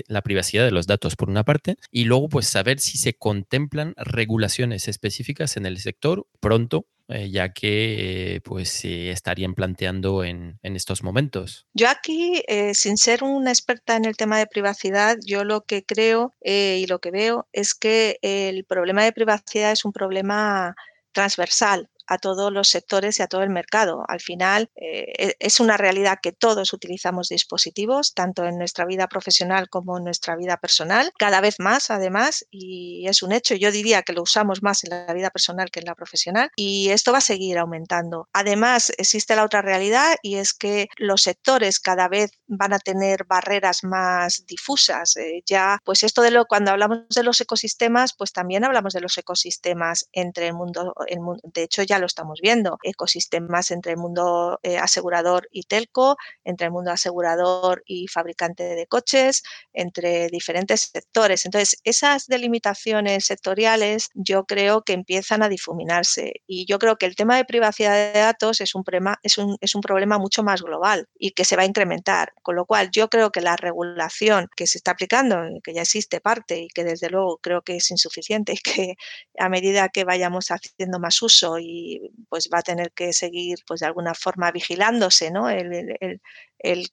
[0.09, 3.95] la privacidad de los datos por una parte, y luego pues saber si se contemplan
[3.97, 6.87] regulaciones específicas en el sector pronto
[7.31, 11.67] ya que pues se estarían planteando en, en, estos momentos.
[11.75, 16.35] Yo aquí, sin ser una experta en el tema de privacidad, yo lo que creo
[16.43, 20.75] y lo que veo es que el problema de privacidad es un problema
[21.13, 24.05] transversal a todos los sectores y a todo el mercado.
[24.07, 29.09] Al final eh, e, es una realidad que todos utilizamos dispositivos, tanto en nuestra vida
[29.09, 33.55] profesional como en nuestra vida personal, cada vez más además, y es un hecho.
[33.55, 36.91] Yo diría que lo usamos más en la vida personal que en la profesional y
[36.91, 38.29] esto va a seguir aumentando.
[38.35, 43.25] Además, existe la otra realidad y es que los sectores cada vez van a tener
[43.25, 45.17] barreras más difusas.
[45.17, 49.01] Eh, ya, pues esto de lo cuando hablamos de los ecosistemas, pues también hablamos de
[49.01, 53.93] los ecosistemas entre el mundo, el mundo de hecho ya lo estamos viendo, ecosistemas entre
[53.93, 60.29] el mundo eh, asegurador y telco, entre el mundo asegurador y fabricante de coches, entre
[60.29, 61.47] diferentes sectores.
[61.47, 66.43] Entonces, esas delimitaciones sectoriales yo creo que empiezan a difuminarse.
[66.47, 69.57] Y yo creo que el tema de privacidad de datos es un problema, es un,
[69.61, 72.91] es un problema mucho más global y que se va a incrementar, con lo cual
[72.91, 76.85] yo creo que la regulación que se está aplicando, que ya existe parte y que
[76.85, 78.95] desde luego creo que es insuficiente y que
[79.39, 81.92] a medida que vayamos haciendo más uso y
[82.29, 85.49] pues va a tener que seguir pues de alguna forma vigilándose, ¿no?
[85.49, 85.99] El,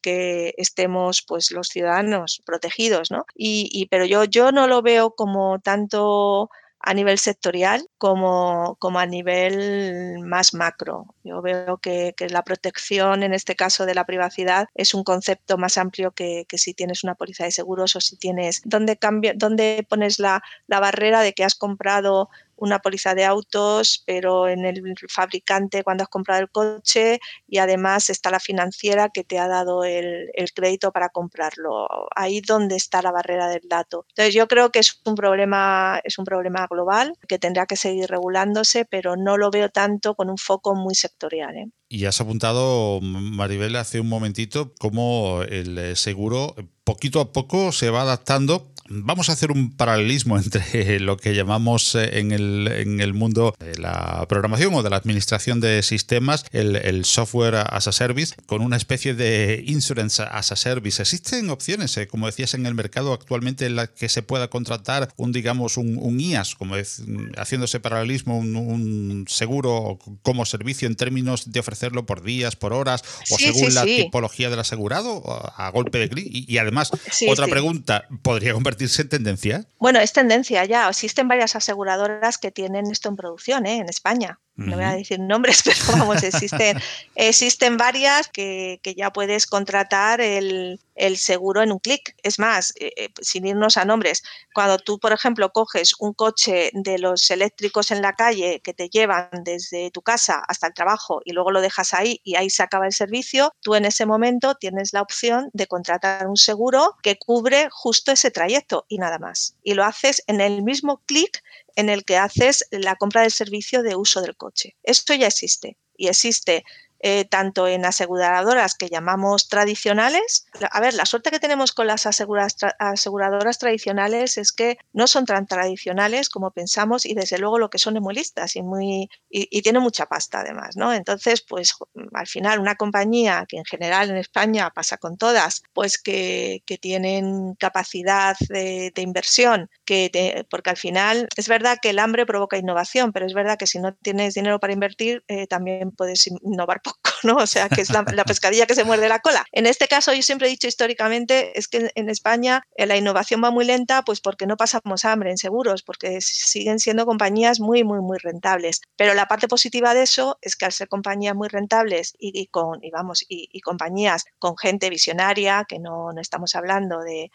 [0.01, 3.25] que estemos pues los ciudadanos protegidos, ¿no?
[3.35, 9.05] Y, pero yo, yo no lo veo como tanto a nivel sectorial como, como, a
[9.05, 11.13] nivel más macro.
[11.23, 15.77] Yo veo que, la protección, en este caso de la privacidad, es un concepto más
[15.77, 20.19] amplio que, si tienes una póliza de seguros o si tienes, ¿dónde, cambia, dónde pones
[20.19, 22.29] la, la barrera de que has comprado
[22.59, 28.09] una póliza de autos, pero en el fabricante cuando has comprado el coche y además
[28.09, 31.87] está la financiera que te ha dado el, crédito para comprarlo.
[32.15, 34.05] Ahí donde está la barrera del dato.
[34.09, 38.09] Entonces yo creo que es un problema, es un problema global que tendrá que seguir
[38.09, 41.55] regulándose, pero no lo veo tanto con un foco muy sectorial.
[41.55, 41.69] ¿eh?
[41.87, 48.01] Y has apuntado, Maribel, hace un momentito, cómo el seguro poquito a poco se va
[48.01, 53.13] adaptando Vamos a hacer un paralelismo entre lo que llamamos eh, en el, en el
[53.13, 58.35] mundo de la programación o de la administración de sistemas, el, software as a service,
[58.47, 61.01] con una especie de insurance as a service.
[61.01, 65.09] ¿Existen opciones, eh, como decías, en el mercado actualmente en las que se pueda contratar
[65.17, 67.03] un, digamos, un, IAS, como es,
[67.37, 73.03] haciendo ese paralelismo, un, seguro como servicio en términos de ofrecerlo por días, por horas
[73.29, 75.21] o según la tipología del asegurado,
[75.55, 76.27] a golpe de clic?
[76.29, 76.91] Y, además,
[77.27, 79.65] otra pregunta, ¿podría en tendencia?
[79.79, 80.89] Bueno, es tendencia ya.
[80.89, 83.77] Existen varias aseguradoras que tienen esto en producción ¿eh?
[83.77, 84.39] en España.
[84.59, 86.79] No voy a decir nombres, pero vamos, existen,
[87.15, 90.79] existen varias que, ya puedes contratar el,
[91.15, 92.15] seguro en un clic.
[92.23, 96.71] Es más, eh, eh, sin irnos a nombres, cuando tú, por ejemplo, coges un coche
[96.73, 101.21] de los eléctricos en la calle que te llevan desde tu casa hasta el trabajo
[101.23, 104.55] y luego lo dejas ahí y ahí se acaba el servicio, tú en ese momento
[104.55, 109.55] tienes la opción de contratar un seguro que cubre justo ese trayecto y nada más.
[109.63, 111.41] Y lo haces en el mismo clic
[111.79, 114.75] en el que haces la compra del servicio de uso del coche.
[114.83, 116.65] Esto ya existe y existe
[117.01, 120.45] eh, tanto en aseguradoras que llamamos tradicionales.
[120.71, 125.47] A ver, la suerte que tenemos con las aseguradoras tradicionales es que no son tan
[125.47, 130.07] tradicionales como pensamos y desde luego lo que son emulistas y, muy, y, tienen mucha
[130.07, 130.93] pasta además, ¿no?
[130.93, 131.73] Entonces, pues
[132.13, 137.55] al final una compañía que en general en España pasa con todas, pues que, tienen
[137.55, 143.25] capacidad de, inversión, que porque al final es verdad que el hambre provoca innovación, pero
[143.25, 146.81] es verdad que si no tienes dinero para invertir, eh, también puedes innovar
[147.23, 149.45] O sea, que es la, pescadilla que se muerde la cola.
[149.51, 153.43] En este caso, yo siempre he dicho históricamente, es que en España eh, la innovación
[153.43, 157.83] va muy lenta, pues porque no pasamos hambre en seguros, porque siguen siendo compañías muy,
[157.83, 158.81] muy, muy rentables.
[158.95, 162.83] Pero la parte positiva de eso es que al ser compañías muy rentables y, con,
[162.83, 167.31] y vamos, y, compañías con gente visionaria, que no, no estamos hablando de,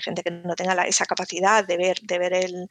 [0.00, 2.68] gente que no tenga esa capacidad de ver, de ver el,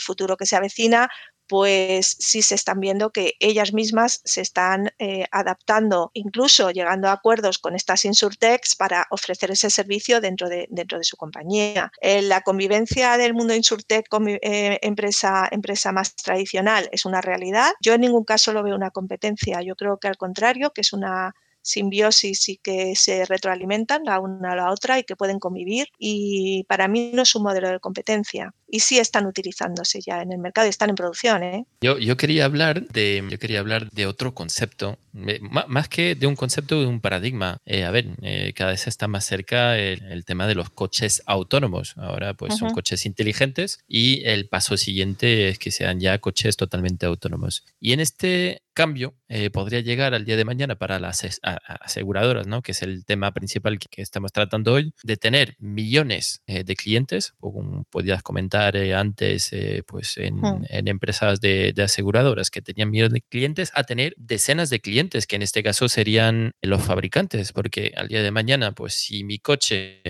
[0.00, 1.08] futuro que se avecina,
[1.48, 7.12] pues sí se están viendo que ellas mismas se están eh, adaptando, incluso llegando a
[7.12, 11.90] acuerdos con estas insurtechs para ofrecer ese servicio dentro de, dentro de su compañía.
[12.02, 17.72] La convivencia del mundo insurtech con eh, empresa, empresa más tradicional es una realidad.
[17.80, 20.92] Yo en ningún caso lo veo una competencia, yo creo que al contrario, que es
[20.92, 21.34] una
[21.66, 25.88] simbiosis y que se retroalimentan la una a la otra y que pueden convivir.
[25.98, 28.54] Y para mí no es un modelo de competencia.
[28.68, 31.42] Y sí están utilizándose ya en el mercado y están en producción.
[31.42, 31.66] ¿eh?
[31.80, 36.36] Yo, yo, quería hablar de, yo quería hablar de otro concepto, más que de un
[36.36, 37.58] concepto, de un paradigma.
[37.64, 41.94] Eh, a ver, eh, cada vez está más cerca el, tema de los coches autónomos.
[41.96, 47.06] Ahora pues son coches inteligentes y el paso siguiente es que sean ya coches totalmente
[47.06, 47.64] autónomos.
[47.80, 52.60] Y en este cambio eh, podría llegar al día de mañana para las aseguradoras, ¿no?
[52.60, 57.84] que es el tema principal que, estamos tratando hoy, de tener millones de clientes, como
[57.84, 59.50] podías comentar experimentar antes
[59.86, 60.40] pues en,
[60.88, 65.42] empresas de, aseguradoras que tenían millones de clientes a tener decenas de clientes, que en
[65.42, 70.02] este caso serían los fabricantes, porque al día de mañana, pues si mi coche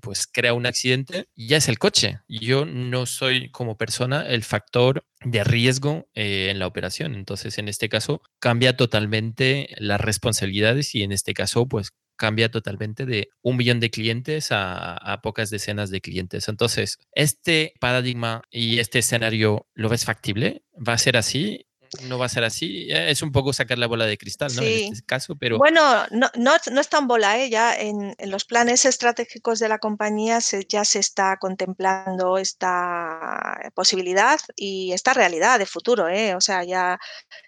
[0.00, 2.20] pues crea un accidente, ya es el coche.
[2.28, 7.14] Yo no soy como persona el factor de riesgo en la operación.
[7.14, 13.06] Entonces, en este caso, cambia totalmente las responsabilidades y en este caso, pues cambia totalmente
[13.06, 16.48] de un millón de clientes a, pocas decenas de clientes.
[16.48, 20.62] Entonces, ¿este paradigma y este escenario lo ves factible?
[20.76, 21.66] ¿Va a ser así?
[22.02, 22.88] no va a ser así.
[22.90, 24.62] Eh, es un poco sacar la bola de cristal, ¿no?
[24.62, 25.58] En este caso, pero.
[25.58, 27.50] Bueno, no, no, no es tan bola, ¿eh?
[27.50, 30.38] Ya en, los planes estratégicos de la compañía
[30.68, 36.34] ya se está contemplando esta posibilidad y esta realidad de futuro, ¿eh?
[36.34, 36.98] O sea, ya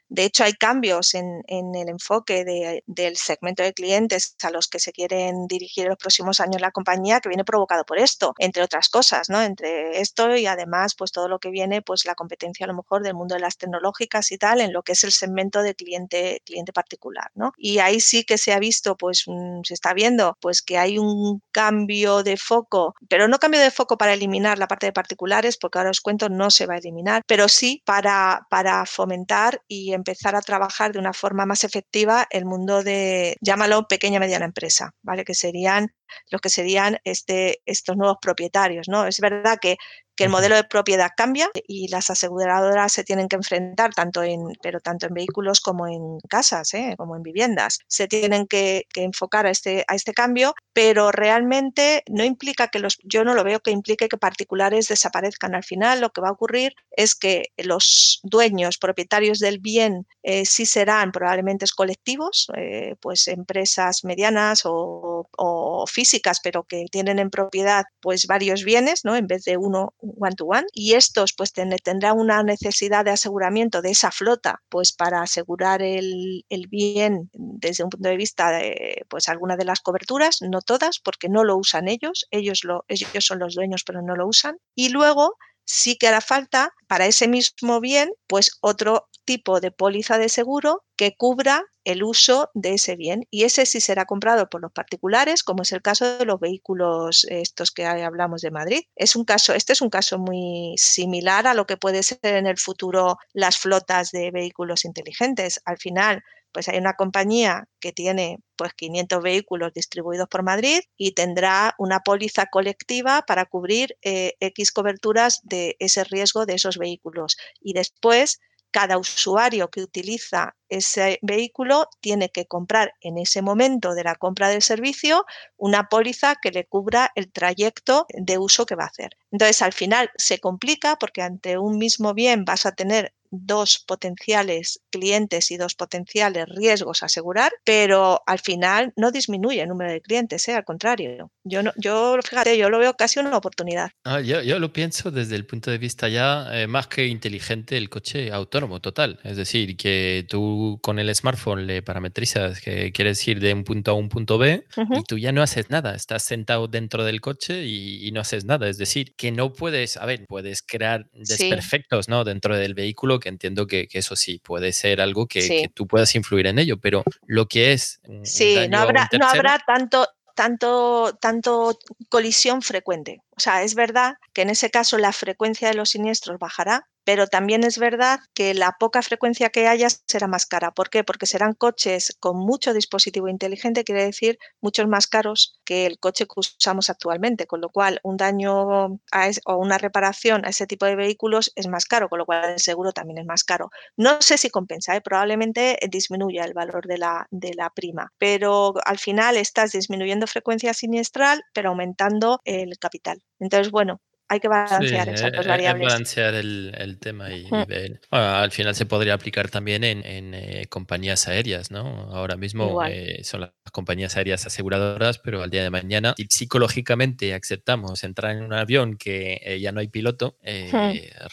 [0.09, 2.45] de hecho, hay cambios en, el enfoque
[2.87, 6.71] del segmento de clientes a los que se quieren dirigir en los próximos años la
[6.71, 9.43] compañía que viene provocado por esto, entre otras cosas, ¿no?
[9.43, 13.03] Entre esto y además, pues todo lo que viene, pues la competencia a lo mejor
[13.03, 16.43] del mundo de las tecnológicas y tal, en lo que es el segmento de cliente,
[16.45, 17.53] cliente particular, ¿no?
[17.59, 19.27] Y ahí sí que se ha visto, pues
[19.65, 23.99] se está viendo, pues que hay un cambio de foco, pero no cambio de foco
[23.99, 27.23] para eliminar la parte de particulares, porque ahora os cuento, no se va a eliminar,
[27.27, 32.45] pero sí para, para fomentar y empezar a trabajar de una forma más efectiva el
[32.45, 35.25] mundo de, llámalo pequeña mediana empresa, ¿vale?
[35.25, 35.93] Que serían
[36.31, 39.07] los que serían este, estos nuevos propietarios, ¿no?
[39.07, 39.77] Es verdad que
[40.19, 44.41] que el modelo de propiedad cambia y las aseguradoras se tienen que enfrentar tanto en,
[44.61, 46.97] pero tanto en vehículos como en casas, ¿eh?
[46.99, 47.79] como en viviendas.
[47.87, 52.99] Se tienen que, enfocar a este, a este cambio, pero realmente no implica que los,
[53.05, 55.55] yo no lo veo que implique que particulares desaparezcan.
[55.55, 60.47] Al final lo que va a ocurrir es que los dueños, propietarios del bien, eh,
[60.47, 67.31] sí serán probablemente colectivos, eh, pues empresas medianas o, o, físicas, pero que tienen en
[67.31, 69.15] propiedad pues varios bienes, ¿no?
[69.15, 73.83] En vez de uno one to one y estos pues tendrán una necesidad de aseguramiento
[73.83, 79.29] de esa flota pues para asegurar el, bien desde un punto de vista de pues
[79.29, 83.39] algunas de las coberturas, no todas porque no lo usan ellos, ellos, lo, ellos son
[83.39, 84.57] los dueños pero no lo usan.
[84.75, 90.17] Y luego sí que hará falta para ese mismo bien pues otro tipo de póliza
[90.17, 94.63] de seguro que cubra el uso de ese bien y ese sí será comprado por
[94.63, 98.81] los particulares, como es el caso de los vehículos estos que hablamos de Madrid.
[98.97, 102.47] Es un caso, este es un caso muy similar a lo que puede ser en
[102.47, 105.61] el futuro las flotas de vehículos inteligentes.
[105.67, 111.13] Al final, pues hay una compañía que tiene pues 500 vehículos distribuidos por Madrid y
[111.13, 117.37] tendrá una póliza colectiva para cubrir eh, X coberturas de ese riesgo de esos vehículos.
[117.61, 118.41] Y después
[118.71, 124.49] cada usuario que utiliza ese vehículo tiene que comprar en ese momento de la compra
[124.49, 125.25] del servicio
[125.57, 129.17] una póliza que le cubra el trayecto de uso que va a hacer.
[129.31, 134.81] Entonces, al final se complica porque ante un mismo bien vas a tener dos potenciales
[134.91, 140.01] clientes y dos potenciales riesgos a asegurar, pero al final no disminuye el número de
[140.01, 140.55] clientes, ¿eh?
[140.55, 141.31] al contrario.
[141.45, 143.91] Yo, no, yo, fíjate, yo lo veo casi una oportunidad.
[144.05, 147.77] Ah, yo, yo, lo pienso desde el punto de vista ya eh, más que inteligente
[147.77, 149.19] el coche autónomo total.
[149.25, 153.93] Es decir, que tú con el smartphone le parametrizas que quieres ir de un punto
[153.93, 155.95] a un punto B y tú ya no haces nada.
[155.95, 158.69] Estás sentado dentro del coche y, no haces nada.
[158.69, 162.25] Es decir, que no puedes, a ver, puedes crear desperfectos ¿no?
[162.25, 166.47] dentro del vehículo que entiendo que, eso sí, puede ser algo que, tú puedas influir
[166.47, 168.01] en ello, pero lo que es...
[168.23, 173.23] sí, no habrá, no habrá tanto, tanto, tanto colisión frecuente.
[173.37, 177.27] O sea, es verdad que en ese caso la frecuencia de los siniestros bajará, pero
[177.27, 180.73] también es verdad que la poca frecuencia que haya será más cara.
[180.73, 181.05] ¿Por qué?
[181.05, 186.27] Porque serán coches con mucho dispositivo inteligente, quiere decir muchos más caros que el coche
[186.27, 189.01] que usamos actualmente, con lo cual un daño
[189.47, 192.61] o una reparación a ese tipo de vehículos es más caro, con lo cual el
[192.61, 193.71] seguro también es más caro.
[193.97, 195.01] No sé si compensa, ¿eh?
[195.01, 200.75] probablemente disminuya el valor de la, de la prima, pero al final estás disminuyendo frecuencia
[200.75, 203.23] siniestral, pero aumentando el capital.
[203.39, 205.89] Entonces, bueno, hay que balancear esas dos variables.
[205.89, 208.01] balancear el, tema y, ver.
[208.11, 212.11] al final se podría aplicar también en, eh, compañías aéreas, ¿no?
[212.13, 217.33] Ahora mismo eh, son las compañías aéreas aseguradoras, pero al día de mañana, si psicológicamente
[217.35, 220.37] aceptamos entrar en un avión que eh, ya no hay piloto,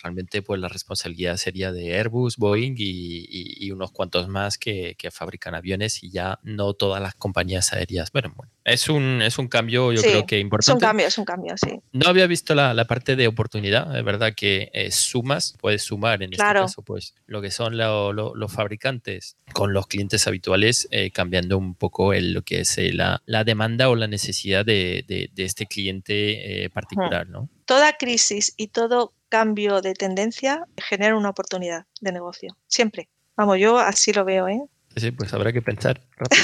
[0.01, 5.53] realmente pues la responsabilidad sería de Airbus, Boeing y, unos cuantos más que, que, fabrican
[5.53, 8.09] aviones y ya no todas las compañías aéreas.
[8.11, 10.71] Bueno, bueno Es un, es un cambio, yo creo que importante.
[10.71, 11.79] Es un cambio, es un cambio, sí.
[11.93, 16.23] No había visto la, la parte de oportunidad, es verdad que eh, sumas, puedes sumar
[16.23, 21.59] en este caso, pues lo que son los fabricantes con los clientes habituales, eh, cambiando
[21.59, 25.29] un poco el, lo que es eh, la, la, demanda o la necesidad de, de,
[25.31, 27.47] de este cliente particular, ¿no?
[27.65, 33.09] Toda crisis y todo cambio de tendencia genera una oportunidad de negocio, siempre.
[33.37, 34.61] Vamos, yo así lo veo, ¿eh?
[34.95, 36.43] Sí, pues habrá que pensar rápido.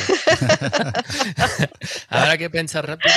[2.09, 3.15] habrá que pensar rápido.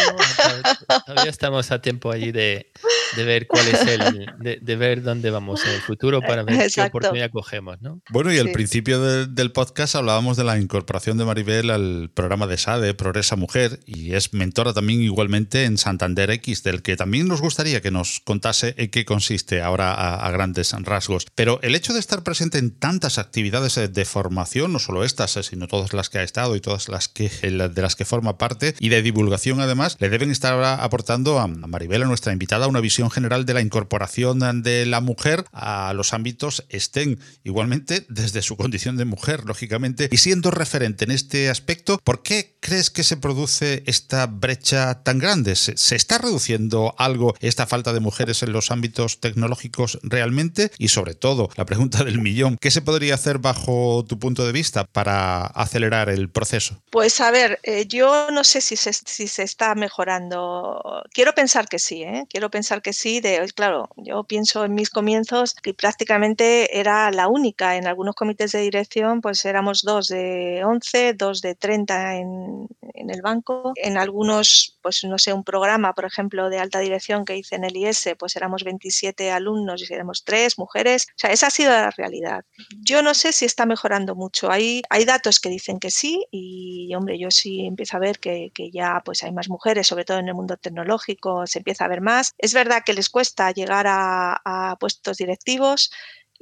[1.06, 2.70] Todavía estamos a tiempo allí de,
[3.16, 6.82] de ver cuál es el, de, ver dónde vamos en el futuro para ver qué
[6.82, 8.00] oportunidad cogemos, ¿no?
[8.10, 12.58] Bueno, y al principio del podcast hablábamos de la incorporación de Maribel al programa de
[12.58, 17.40] SADE, Progresa Mujer, y es mentora también igualmente en Santander X, del que también nos
[17.40, 21.26] gustaría que nos contase en qué consiste ahora a, a grandes rasgos.
[21.34, 25.66] Pero el hecho de estar presente en tantas actividades de formación, no solo esta, sino
[25.66, 28.88] todas las que ha estado y todas las que de las que forma parte y
[28.88, 33.46] de divulgación además, le deben estar aportando a Maribel, a nuestra invitada, una visión general
[33.46, 39.04] de la incorporación de la mujer a los ámbitos estén igualmente desde su condición de
[39.04, 44.26] mujer, lógicamente, y siendo referente en este aspecto, ¿por qué crees que se produce esta
[44.26, 45.56] brecha tan grande?
[45.56, 50.70] ¿Se, se está reduciendo algo esta falta de mujeres en los ámbitos tecnológicos realmente?
[50.78, 54.52] Y sobre todo, la pregunta del millón, ¿qué se podría hacer bajo tu punto de
[54.52, 56.82] vista para acelerar el proceso?
[56.90, 61.02] Pues a ver, eh, yo no sé si se, si se, está mejorando.
[61.12, 62.26] Quiero pensar que sí, ¿eh?
[62.28, 63.20] quiero pensar que sí.
[63.20, 67.76] De, claro, yo pienso en mis comienzos que prácticamente era la única.
[67.76, 73.10] En algunos comités de dirección, pues éramos dos de 11, dos de 30 en, en
[73.10, 73.72] el banco.
[73.76, 77.64] En algunos, pues no sé, un programa, por ejemplo, de alta dirección que hice en
[77.64, 81.06] el IS, pues éramos 27 alumnos y éramos tres mujeres.
[81.10, 82.44] O sea, esa ha sido la realidad.
[82.82, 84.50] Yo no sé si está mejorando mucho.
[84.50, 88.50] Hay, hay datos que dicen que sí y, hombre, yo sí empiezo a ver que,
[88.72, 92.00] ya pues hay más mujeres, sobre todo en el mundo tecnológico, se empieza a ver
[92.00, 92.32] más.
[92.38, 95.90] Es verdad que les cuesta llegar a, puestos directivos,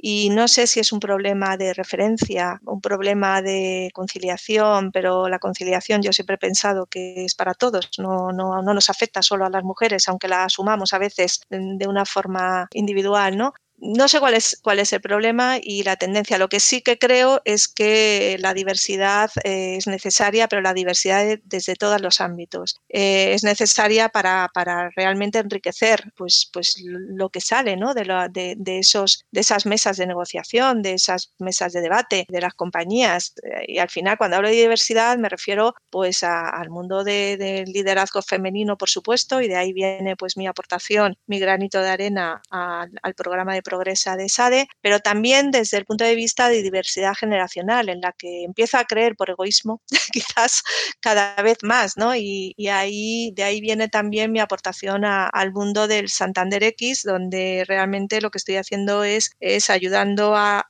[0.05, 5.39] y no sé si es un problema de referencia, un problema de conciliación, pero la
[5.39, 9.45] conciliación yo siempre he pensado que es para todos, no, no, no, nos afecta solo
[9.45, 13.53] a las mujeres, aunque la asumamos a veces de una forma individual, ¿no?
[13.83, 16.37] No sé cuál es, cuál es el problema y la tendencia.
[16.37, 21.37] Lo que sí que creo es que la diversidad eh, es necesaria, pero la diversidad
[21.43, 22.79] desde todos los ámbitos.
[22.87, 27.93] Eh, es necesaria para, para, realmente enriquecer pues, pues lo que sale ¿no?
[27.93, 32.53] de, de, esos, de esas mesas de negociación, de esas mesas de debate de las
[32.53, 33.33] compañías.
[33.67, 38.77] Y al final, cuando hablo de diversidad, me refiero pues al mundo del liderazgo femenino,
[38.77, 43.13] por supuesto, y de ahí viene pues mi aportación, mi granito de arena al, al
[43.13, 47.89] programa de progresa de SADE, pero también desde el punto de vista de diversidad generacional,
[47.89, 49.81] en la que empiezo a creer por egoísmo,
[50.13, 50.61] quizás
[50.99, 52.15] cada vez más, ¿no?
[52.15, 58.21] Y, ahí, de ahí viene también mi aportación al mundo del Santander X, donde realmente
[58.21, 60.63] lo que estoy haciendo es, es ayudando a,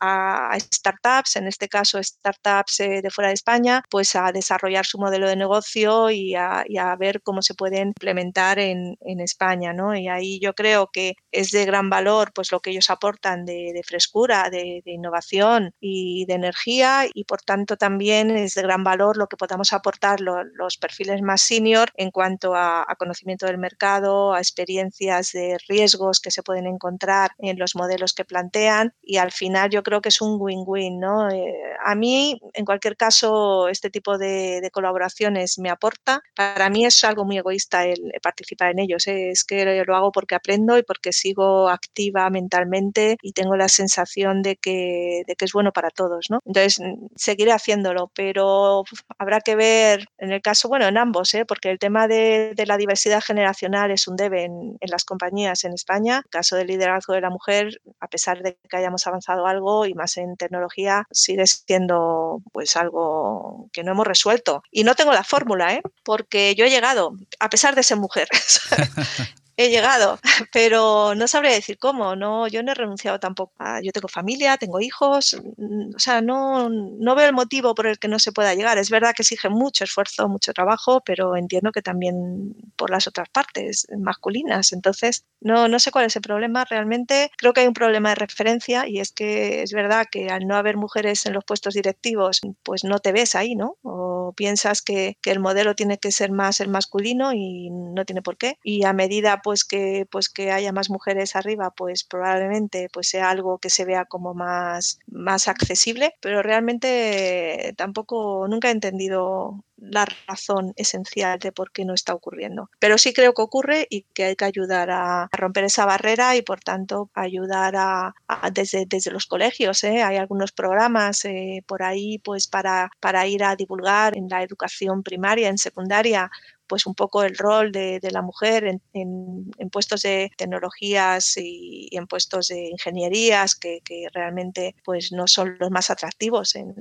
[0.74, 5.28] startups, en este caso startups eh, de fuera de España, pues a desarrollar su modelo
[5.28, 6.64] de negocio y a,
[7.00, 9.96] ver cómo se pueden implementar en, en España, ¿no?
[9.96, 13.82] Y ahí yo creo que es de gran valor pues lo que ellos aportan de,
[13.86, 19.28] frescura, de, innovación y de energía y por tanto también es de gran valor lo
[19.28, 25.32] que podamos aportar los perfiles más senior en cuanto a, conocimiento del mercado, a experiencias
[25.34, 29.84] de riesgos que se pueden encontrar en los modelos que plantean y al final yo
[29.84, 31.00] creo que es un win-win.
[31.00, 31.30] ¿no?
[31.30, 36.22] Eh, a mí, en cualquier caso, este tipo de, colaboraciones me aporta.
[36.36, 39.08] Para mí es algo muy egoísta el participar en ellos.
[39.08, 39.32] ¿eh?
[39.32, 42.73] Es que lo hago porque aprendo y porque sigo activa mentalmente
[43.22, 46.40] y tengo la sensación de que, de que es bueno para todos, ¿no?
[46.46, 48.84] Entonces, mm, seguiré haciéndolo, pero
[49.18, 51.46] habrá que ver en el caso, bueno, en ambos, ¿eh?
[51.46, 55.74] porque el tema de, la diversidad generacional es un debe en, en, las compañías en
[55.74, 56.22] España.
[56.24, 59.94] El caso del liderazgo de la mujer, a pesar de que hayamos avanzado algo y
[59.94, 64.64] más en tecnología, sigue siendo pues algo que no hemos resuelto.
[64.72, 65.82] Y no tengo la fórmula, ¿eh?
[66.04, 68.28] porque yo he llegado, a pesar de ser mujer.
[69.58, 70.20] he llegado,
[70.52, 73.54] pero no sabría decir cómo, no, yo no he renunciado tampoco.
[73.84, 78.00] yo tengo familia, tengo hijos, mm, o sea, no, no veo el motivo por el
[78.00, 78.78] que no se pueda llegar.
[78.78, 83.30] Es verdad que exige mucho esfuerzo, mucho trabajo, pero entiendo que también por las otras
[83.30, 84.74] partes masculinas.
[84.74, 87.32] Entonces, no, no sé cuál es el problema realmente.
[87.38, 90.56] Creo que hay un problema de referencia y es que es verdad que al no
[90.56, 93.78] haber mujeres en los puestos directivos, pues no te ves ahí, ¿no?
[93.84, 98.22] O piensas que, que el modelo tiene que ser más el masculino y no tiene
[98.22, 98.58] por qué.
[98.64, 103.30] Y a medida pues que, pues que haya más mujeres arriba, pues probablemente pues sea
[103.30, 110.06] algo que se vea como más, más accesible, pero realmente tampoco nunca he entendido la
[110.28, 112.70] razón esencial de por qué no está ocurriendo.
[112.80, 116.42] Pero sí creo que ocurre y que hay que ayudar a, romper esa barrera y
[116.42, 118.14] por tanto ayudar a,
[118.54, 119.84] desde, desde, los colegios.
[119.84, 120.04] ¿eh?
[120.04, 125.04] Hay algunos programas eh, por ahí pues para, para ir a divulgar en la educación
[125.04, 126.32] primaria, en secundaria,
[126.74, 132.48] pues un poco el rol de, la mujer en, puestos de tecnologías y, en puestos
[132.48, 136.74] de ingenierías que, realmente pues no son los más atractivos en,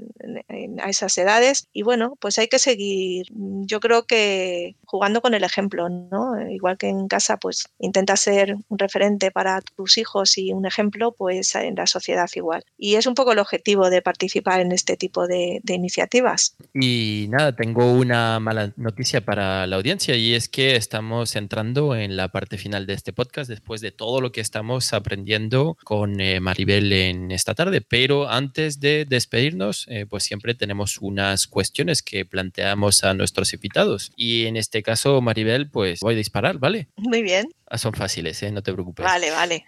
[0.80, 1.68] a esas edades.
[1.74, 3.26] Y bueno pues hay que seguir
[3.66, 8.56] yo creo que jugando con el ejemplo no igual que en casa pues intenta ser
[8.70, 12.64] un referente para tus hijos y un ejemplo pues en la sociedad igual.
[12.78, 16.56] Y es un poco el objetivo de participar en este tipo de, de iniciativas.
[16.72, 22.16] Y nada tengo una mala noticia para la audiencia y es que estamos entrando en
[22.16, 26.38] la parte final de este podcast después de todo lo que estamos aprendiendo con eh,
[26.38, 27.80] Maribel en esta tarde.
[27.80, 34.12] Pero antes de despedirnos, eh, pues siempre tenemos unas cuestiones que planteamos a nuestros invitados.
[34.14, 36.86] Y en este caso, Maribel, pues voy a disparar, ¿vale?
[36.94, 37.48] Muy bien.
[37.66, 38.52] Ah, son fáciles, ¿eh?
[38.52, 39.04] no te preocupes.
[39.04, 39.64] Vale, vale.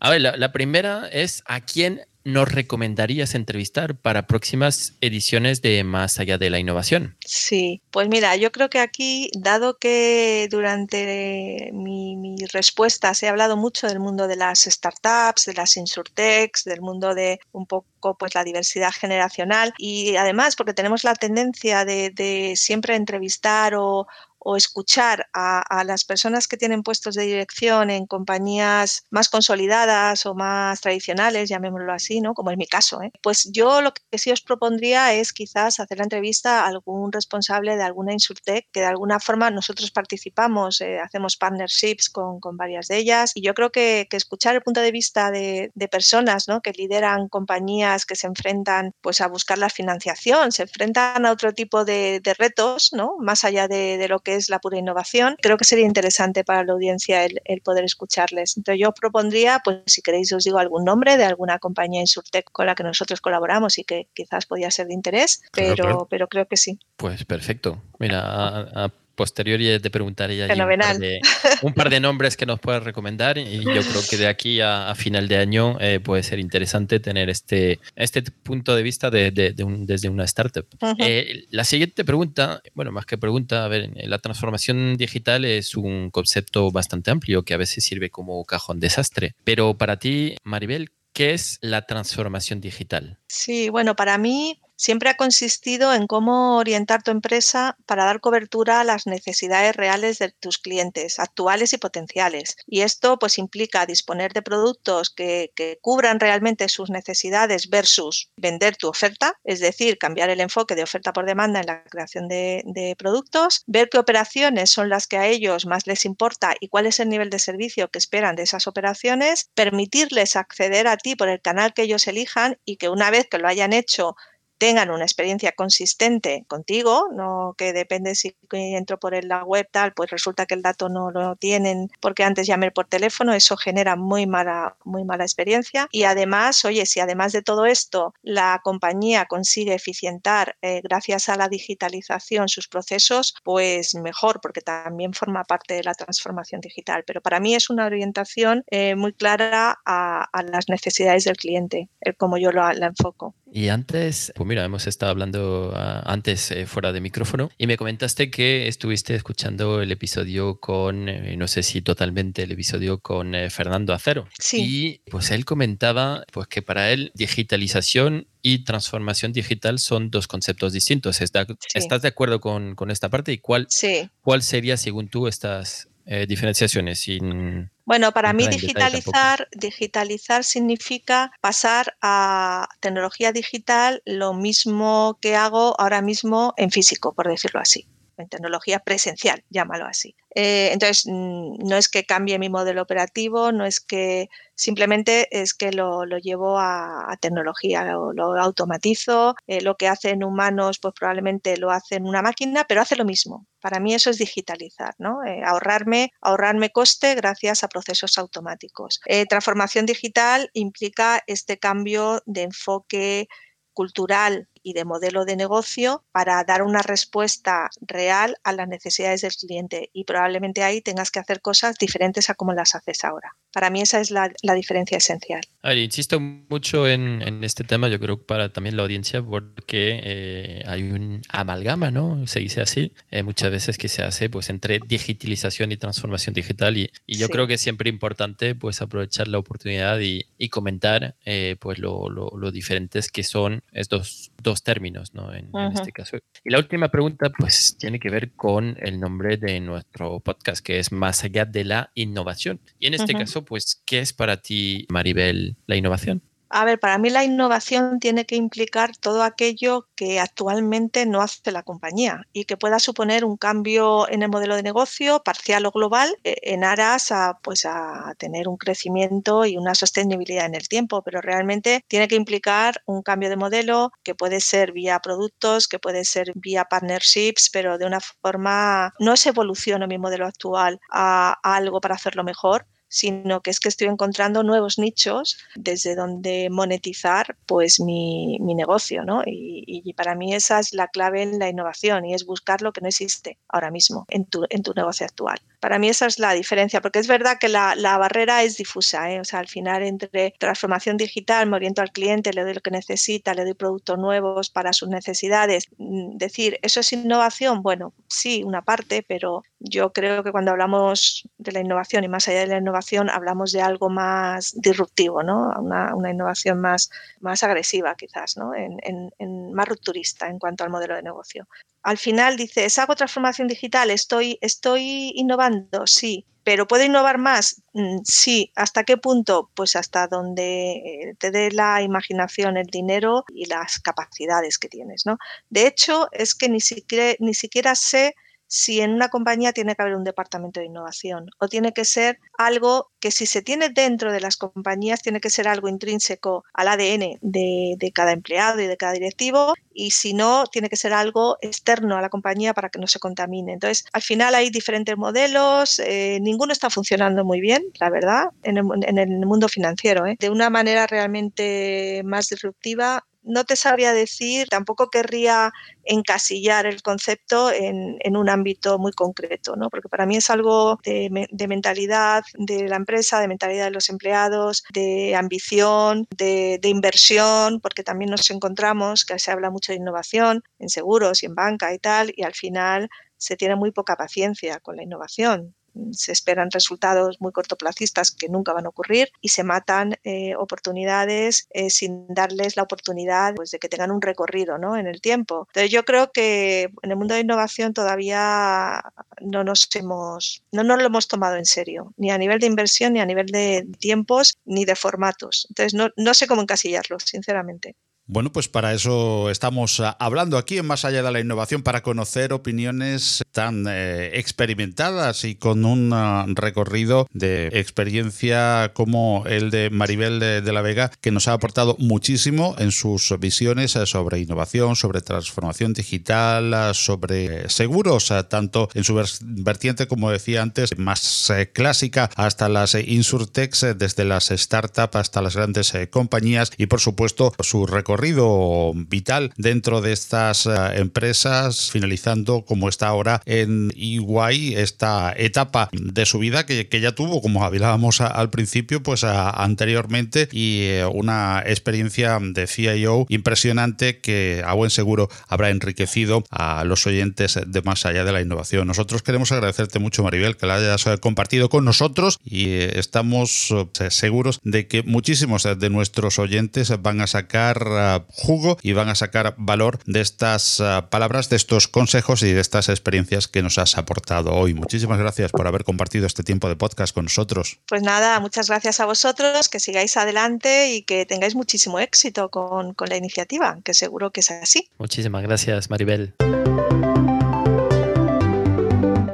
[0.00, 5.84] A ver, la, la primera es a quién nos recomendarías entrevistar para próximas ediciones de
[5.84, 7.16] Más allá de la innovación?
[7.24, 13.56] Sí, pues mira, yo creo que aquí, dado que durante mi, respuesta se ha hablado
[13.56, 18.34] mucho del mundo de las startups, de las insurtechs, del mundo de un poco pues
[18.34, 24.06] la diversidad generacional y además porque tenemos la tendencia de, de siempre entrevistar o,
[24.44, 30.34] o escuchar a, las personas que tienen puestos de dirección en compañías más consolidadas o
[30.34, 32.34] más tradicionales, llamémoslo así, ¿no?
[32.34, 33.10] como es mi caso, ¿eh?
[33.22, 37.76] pues yo lo que sí os propondría es quizás hacer la entrevista a algún responsable
[37.76, 42.98] de alguna Insurtech que de alguna forma nosotros participamos, eh, hacemos partnerships con, varias de
[42.98, 48.06] ellas y yo creo que, escuchar el punto de vista de, personas que lideran compañías
[48.06, 52.90] que se enfrentan pues, a buscar la financiación, se enfrentan a otro tipo de, retos,
[52.92, 53.16] ¿no?
[53.18, 55.36] más allá de lo que es la pura innovación.
[55.40, 58.56] Creo que sería interesante para la audiencia el, poder escucharles.
[58.56, 62.66] Entonces yo propondría, pues si queréis os digo algún nombre de alguna compañía Insurtech con
[62.66, 66.56] la que nosotros colaboramos y que quizás podía ser de interés, pero, pero creo que
[66.56, 66.78] sí.
[66.96, 67.82] Pues perfecto.
[67.98, 70.50] Mira, a, posteriori te preguntaría un
[71.62, 74.94] un par, de, nombres que nos puedas recomendar y yo creo que de aquí a,
[74.94, 80.08] final de año eh, puede ser interesante tener este, este punto de vista de, desde
[80.08, 80.66] una startup.
[80.98, 86.10] Eh, la siguiente pregunta, bueno, más que pregunta, a ver, la transformación digital es un
[86.10, 91.32] concepto bastante amplio que a veces sirve como cajón desastre, pero para ti, Maribel, ¿Qué
[91.32, 93.20] es la transformación digital?
[93.28, 98.80] Sí, bueno, para mí siempre ha consistido en cómo orientar tu empresa para dar cobertura
[98.80, 102.56] a las necesidades reales de tus clientes, actuales y potenciales.
[102.66, 108.88] Y esto pues implica disponer de productos que, cubran realmente sus necesidades versus vender tu
[108.88, 112.94] oferta, es decir, cambiar el enfoque de oferta por demanda en la creación de, de
[112.96, 117.00] productos, ver qué operaciones son las que a ellos más les importa y cuál es
[117.00, 121.40] el nivel de servicio que esperan de esas operaciones, permitirles acceder a ti por el
[121.40, 124.16] canal que ellos elijan y que una vez que lo hayan hecho
[124.58, 130.10] tengan una experiencia consistente contigo, no que depende si entro por la web tal, pues
[130.10, 134.26] resulta que el dato no lo tienen porque antes llamé por teléfono, eso genera muy
[134.26, 135.88] mala, muy mala experiencia.
[135.90, 141.36] Y además, oye, si además de todo esto la compañía consigue eficientar eh, gracias a
[141.36, 147.04] la digitalización sus procesos, pues mejor, porque también forma parte de la transformación digital.
[147.06, 151.88] Pero para mí es una orientación eh, muy clara a, las necesidades del cliente,
[152.18, 153.34] como yo la enfoco.
[153.56, 158.30] Y antes, mira, hemos estado hablando ah, antes eh, fuera de micrófono y me comentaste
[158.30, 163.50] que estuviste escuchando el episodio con, eh, no sé si totalmente el episodio con eh,
[163.50, 164.28] Fernando Acero.
[164.38, 165.00] Sí.
[165.04, 170.72] Y pues él comentaba pues que para él digitalización y transformación digital son dos conceptos
[170.72, 171.20] distintos.
[171.20, 173.32] ¿Estás de acuerdo con, con, esta parte?
[173.32, 174.10] ¿Y cuál, sí.
[174.20, 175.88] cuál sería, según tú, estas
[176.26, 177.00] diferenciaciones?
[177.00, 185.78] Sin, bueno, para mí digitalizar, digitalizar significa pasar a tecnología digital lo mismo que hago
[185.80, 187.86] ahora mismo en físico, por decirlo así
[188.18, 190.14] en tecnología presencial, llámalo así.
[190.34, 195.54] Eh, entonces, mm, no es que cambie mi modelo operativo, no es que simplemente es
[195.54, 201.70] que lo, llevo a, tecnología, lo, automatizo, eh, lo que hacen humanos pues probablemente lo
[201.70, 203.46] hace en una máquina, pero hace lo mismo.
[203.60, 205.24] Para mí eso es digitalizar, ¿no?
[205.24, 209.00] Eh, ahorrarme, ahorrarme coste gracias a procesos automáticos.
[209.28, 213.28] transformación digital implica este cambio de enfoque
[213.72, 219.90] cultural de modelo de negocio para dar una respuesta real a las necesidades del cliente
[219.92, 223.36] y probablemente ahí tengas que hacer cosas diferentes a como las haces ahora.
[223.52, 225.42] Para mí esa es la, diferencia esencial.
[225.76, 231.22] insisto mucho en, este tema, yo creo para también la audiencia, porque eh, hay un
[231.28, 232.26] amalgama, ¿no?
[232.26, 236.76] Se dice así, eh, muchas veces que se hace pues entre digitalización y transformación digital
[236.76, 241.78] y, yo creo que es siempre importante pues aprovechar la oportunidad y, comentar eh, pues
[241.78, 245.34] lo, lo, diferentes que son estos dos términos, ¿no?
[245.34, 246.18] En, este caso.
[246.44, 250.78] Y la última pregunta pues tiene que ver con el nombre de nuestro podcast, que
[250.78, 252.60] es Más allá de la innovación.
[252.78, 256.22] Y en este caso, pues, ¿qué es para ti, Maribel, la innovación?
[256.50, 261.50] A ver, para mí la innovación tiene que implicar todo aquello que actualmente no hace
[261.50, 265.72] la compañía y que pueda suponer un cambio en el modelo de negocio parcial o
[265.72, 270.68] global eh, en aras a, pues, a tener un crecimiento y una sostenibilidad en el
[270.68, 275.66] tiempo, pero realmente tiene que implicar un cambio de modelo que puede ser vía productos,
[275.66, 280.78] que puede ser vía partnerships, pero de una forma no se evoluciona mi modelo actual
[280.90, 286.48] a algo para hacerlo mejor, sino que es que estoy encontrando nuevos nichos desde donde
[286.48, 289.22] monetizar pues mi, negocio, ¿no?
[289.26, 292.80] Y, para mí esa es la clave en la innovación y es buscar lo que
[292.80, 295.40] no existe ahora mismo en tu, en tu negocio actual.
[295.64, 299.18] Para mí esa es la diferencia, porque es verdad que la, barrera es difusa, ¿eh?
[299.18, 302.70] o sea, al final entre transformación digital, me oriento al cliente, le doy lo que
[302.70, 305.68] necesita, le doy productos nuevos para sus necesidades.
[305.78, 307.62] Mm, decir, ¿eso es innovación?
[307.62, 312.28] Bueno, sí, una parte, pero yo creo que cuando hablamos de la innovación y más
[312.28, 315.50] allá de la innovación, hablamos de algo más disruptivo, ¿no?
[315.58, 316.90] una, innovación más,
[317.20, 318.52] más agresiva quizás, ¿no?
[318.54, 321.48] en, más rupturista en cuanto al modelo de negocio.
[321.84, 327.62] Al final dices, hago transformación digital, estoy, estoy innovando, sí, pero ¿puedo innovar más?
[327.72, 328.52] Mm, sí.
[328.54, 329.50] ¿Hasta qué punto?
[329.54, 335.06] Pues hasta donde eh, te dé la imaginación, el dinero y las capacidades que tienes.
[335.06, 335.16] ¿no?
[335.48, 338.14] De hecho, es que ni siquiera, ni siquiera sé
[338.54, 342.20] si en una compañía tiene que haber un departamento de innovación o tiene que ser
[342.38, 346.68] algo que si se tiene dentro de las compañías tiene que ser algo intrínseco al
[346.68, 351.36] ADN de, cada empleado y de cada directivo y si no tiene que ser algo
[351.40, 353.54] externo a la compañía para que no se contamine.
[353.54, 358.56] Entonces, al final hay diferentes modelos, eh, ninguno está funcionando muy bien, la verdad, en
[358.56, 360.06] el, mundo financiero.
[360.06, 360.14] ¿eh?
[360.20, 365.52] De una manera realmente más disruptiva no te sabría decir, tampoco querría
[365.84, 369.70] encasillar el concepto en, un ámbito muy concreto, ¿no?
[369.70, 371.10] porque para mí es algo de,
[371.48, 377.82] mentalidad de la empresa, de mentalidad de los empleados, de ambición, de, de, inversión, porque
[377.82, 381.78] también nos encontramos que se habla mucho de innovación en seguros y en banca y
[381.78, 385.54] tal, y al final se tiene muy poca paciencia con la innovación
[385.92, 391.48] se esperan resultados muy cortoplacistas que nunca van a ocurrir y se matan eh, oportunidades
[391.50, 394.76] eh, sin darles la oportunidad pues, de que tengan un recorrido ¿no?
[394.76, 395.46] en el tiempo.
[395.50, 398.82] Entonces yo creo que en el mundo de innovación todavía
[399.20, 403.00] no nos hemos, no lo hemos tomado en serio, ni a nivel de inversión, ni
[403.00, 405.46] a nivel de tiempos, ni de formatos.
[405.50, 407.76] Entonces no, no sé cómo encasillarlo, sinceramente.
[408.06, 411.82] Bueno, pues para eso estamos ah, hablando aquí en Más allá de la innovación, para
[411.82, 419.70] conocer opiniones tan eh, experimentadas y con un ah, recorrido de experiencia como el de
[419.70, 424.76] Maribel de, la Vega, que nos ha aportado muchísimo en sus visiones eh, sobre innovación,
[424.76, 431.50] sobre transformación digital, ah, sobre seguros, tanto en su vertiente, como decía antes, más eh,
[431.50, 437.66] clásica, hasta las insurtechs, desde las startups hasta las grandes compañías y, por supuesto, su
[437.66, 445.14] recorrido recorrido vital dentro de estas eh, empresas, finalizando como está ahora en EY, esta
[445.16, 450.86] etapa de su vida que, ya tuvo, como hablábamos al principio, pues anteriormente, y eh,
[450.86, 457.62] una experiencia de CIO impresionante que a buen seguro habrá enriquecido a los oyentes de
[457.62, 458.66] más allá de la innovación.
[458.66, 463.54] Nosotros queremos agradecerte mucho, Maribel, que la hayas eh, compartido con nosotros y estamos
[463.90, 469.34] seguros de que muchísimos de nuestros oyentes van a sacar jugo y van a sacar
[469.38, 473.76] valor de estas ah, palabras, de estos consejos y de estas experiencias que nos has
[473.78, 474.54] aportado hoy.
[474.54, 477.58] Muchísimas gracias por haber compartido este tiempo de podcast con nosotros.
[477.68, 482.74] Pues nada, muchas gracias a vosotros, que sigáis adelante y que tengáis muchísimo éxito con,
[482.74, 484.68] con la iniciativa, que seguro que es así.
[484.78, 486.14] Muchísimas gracias, Maribel.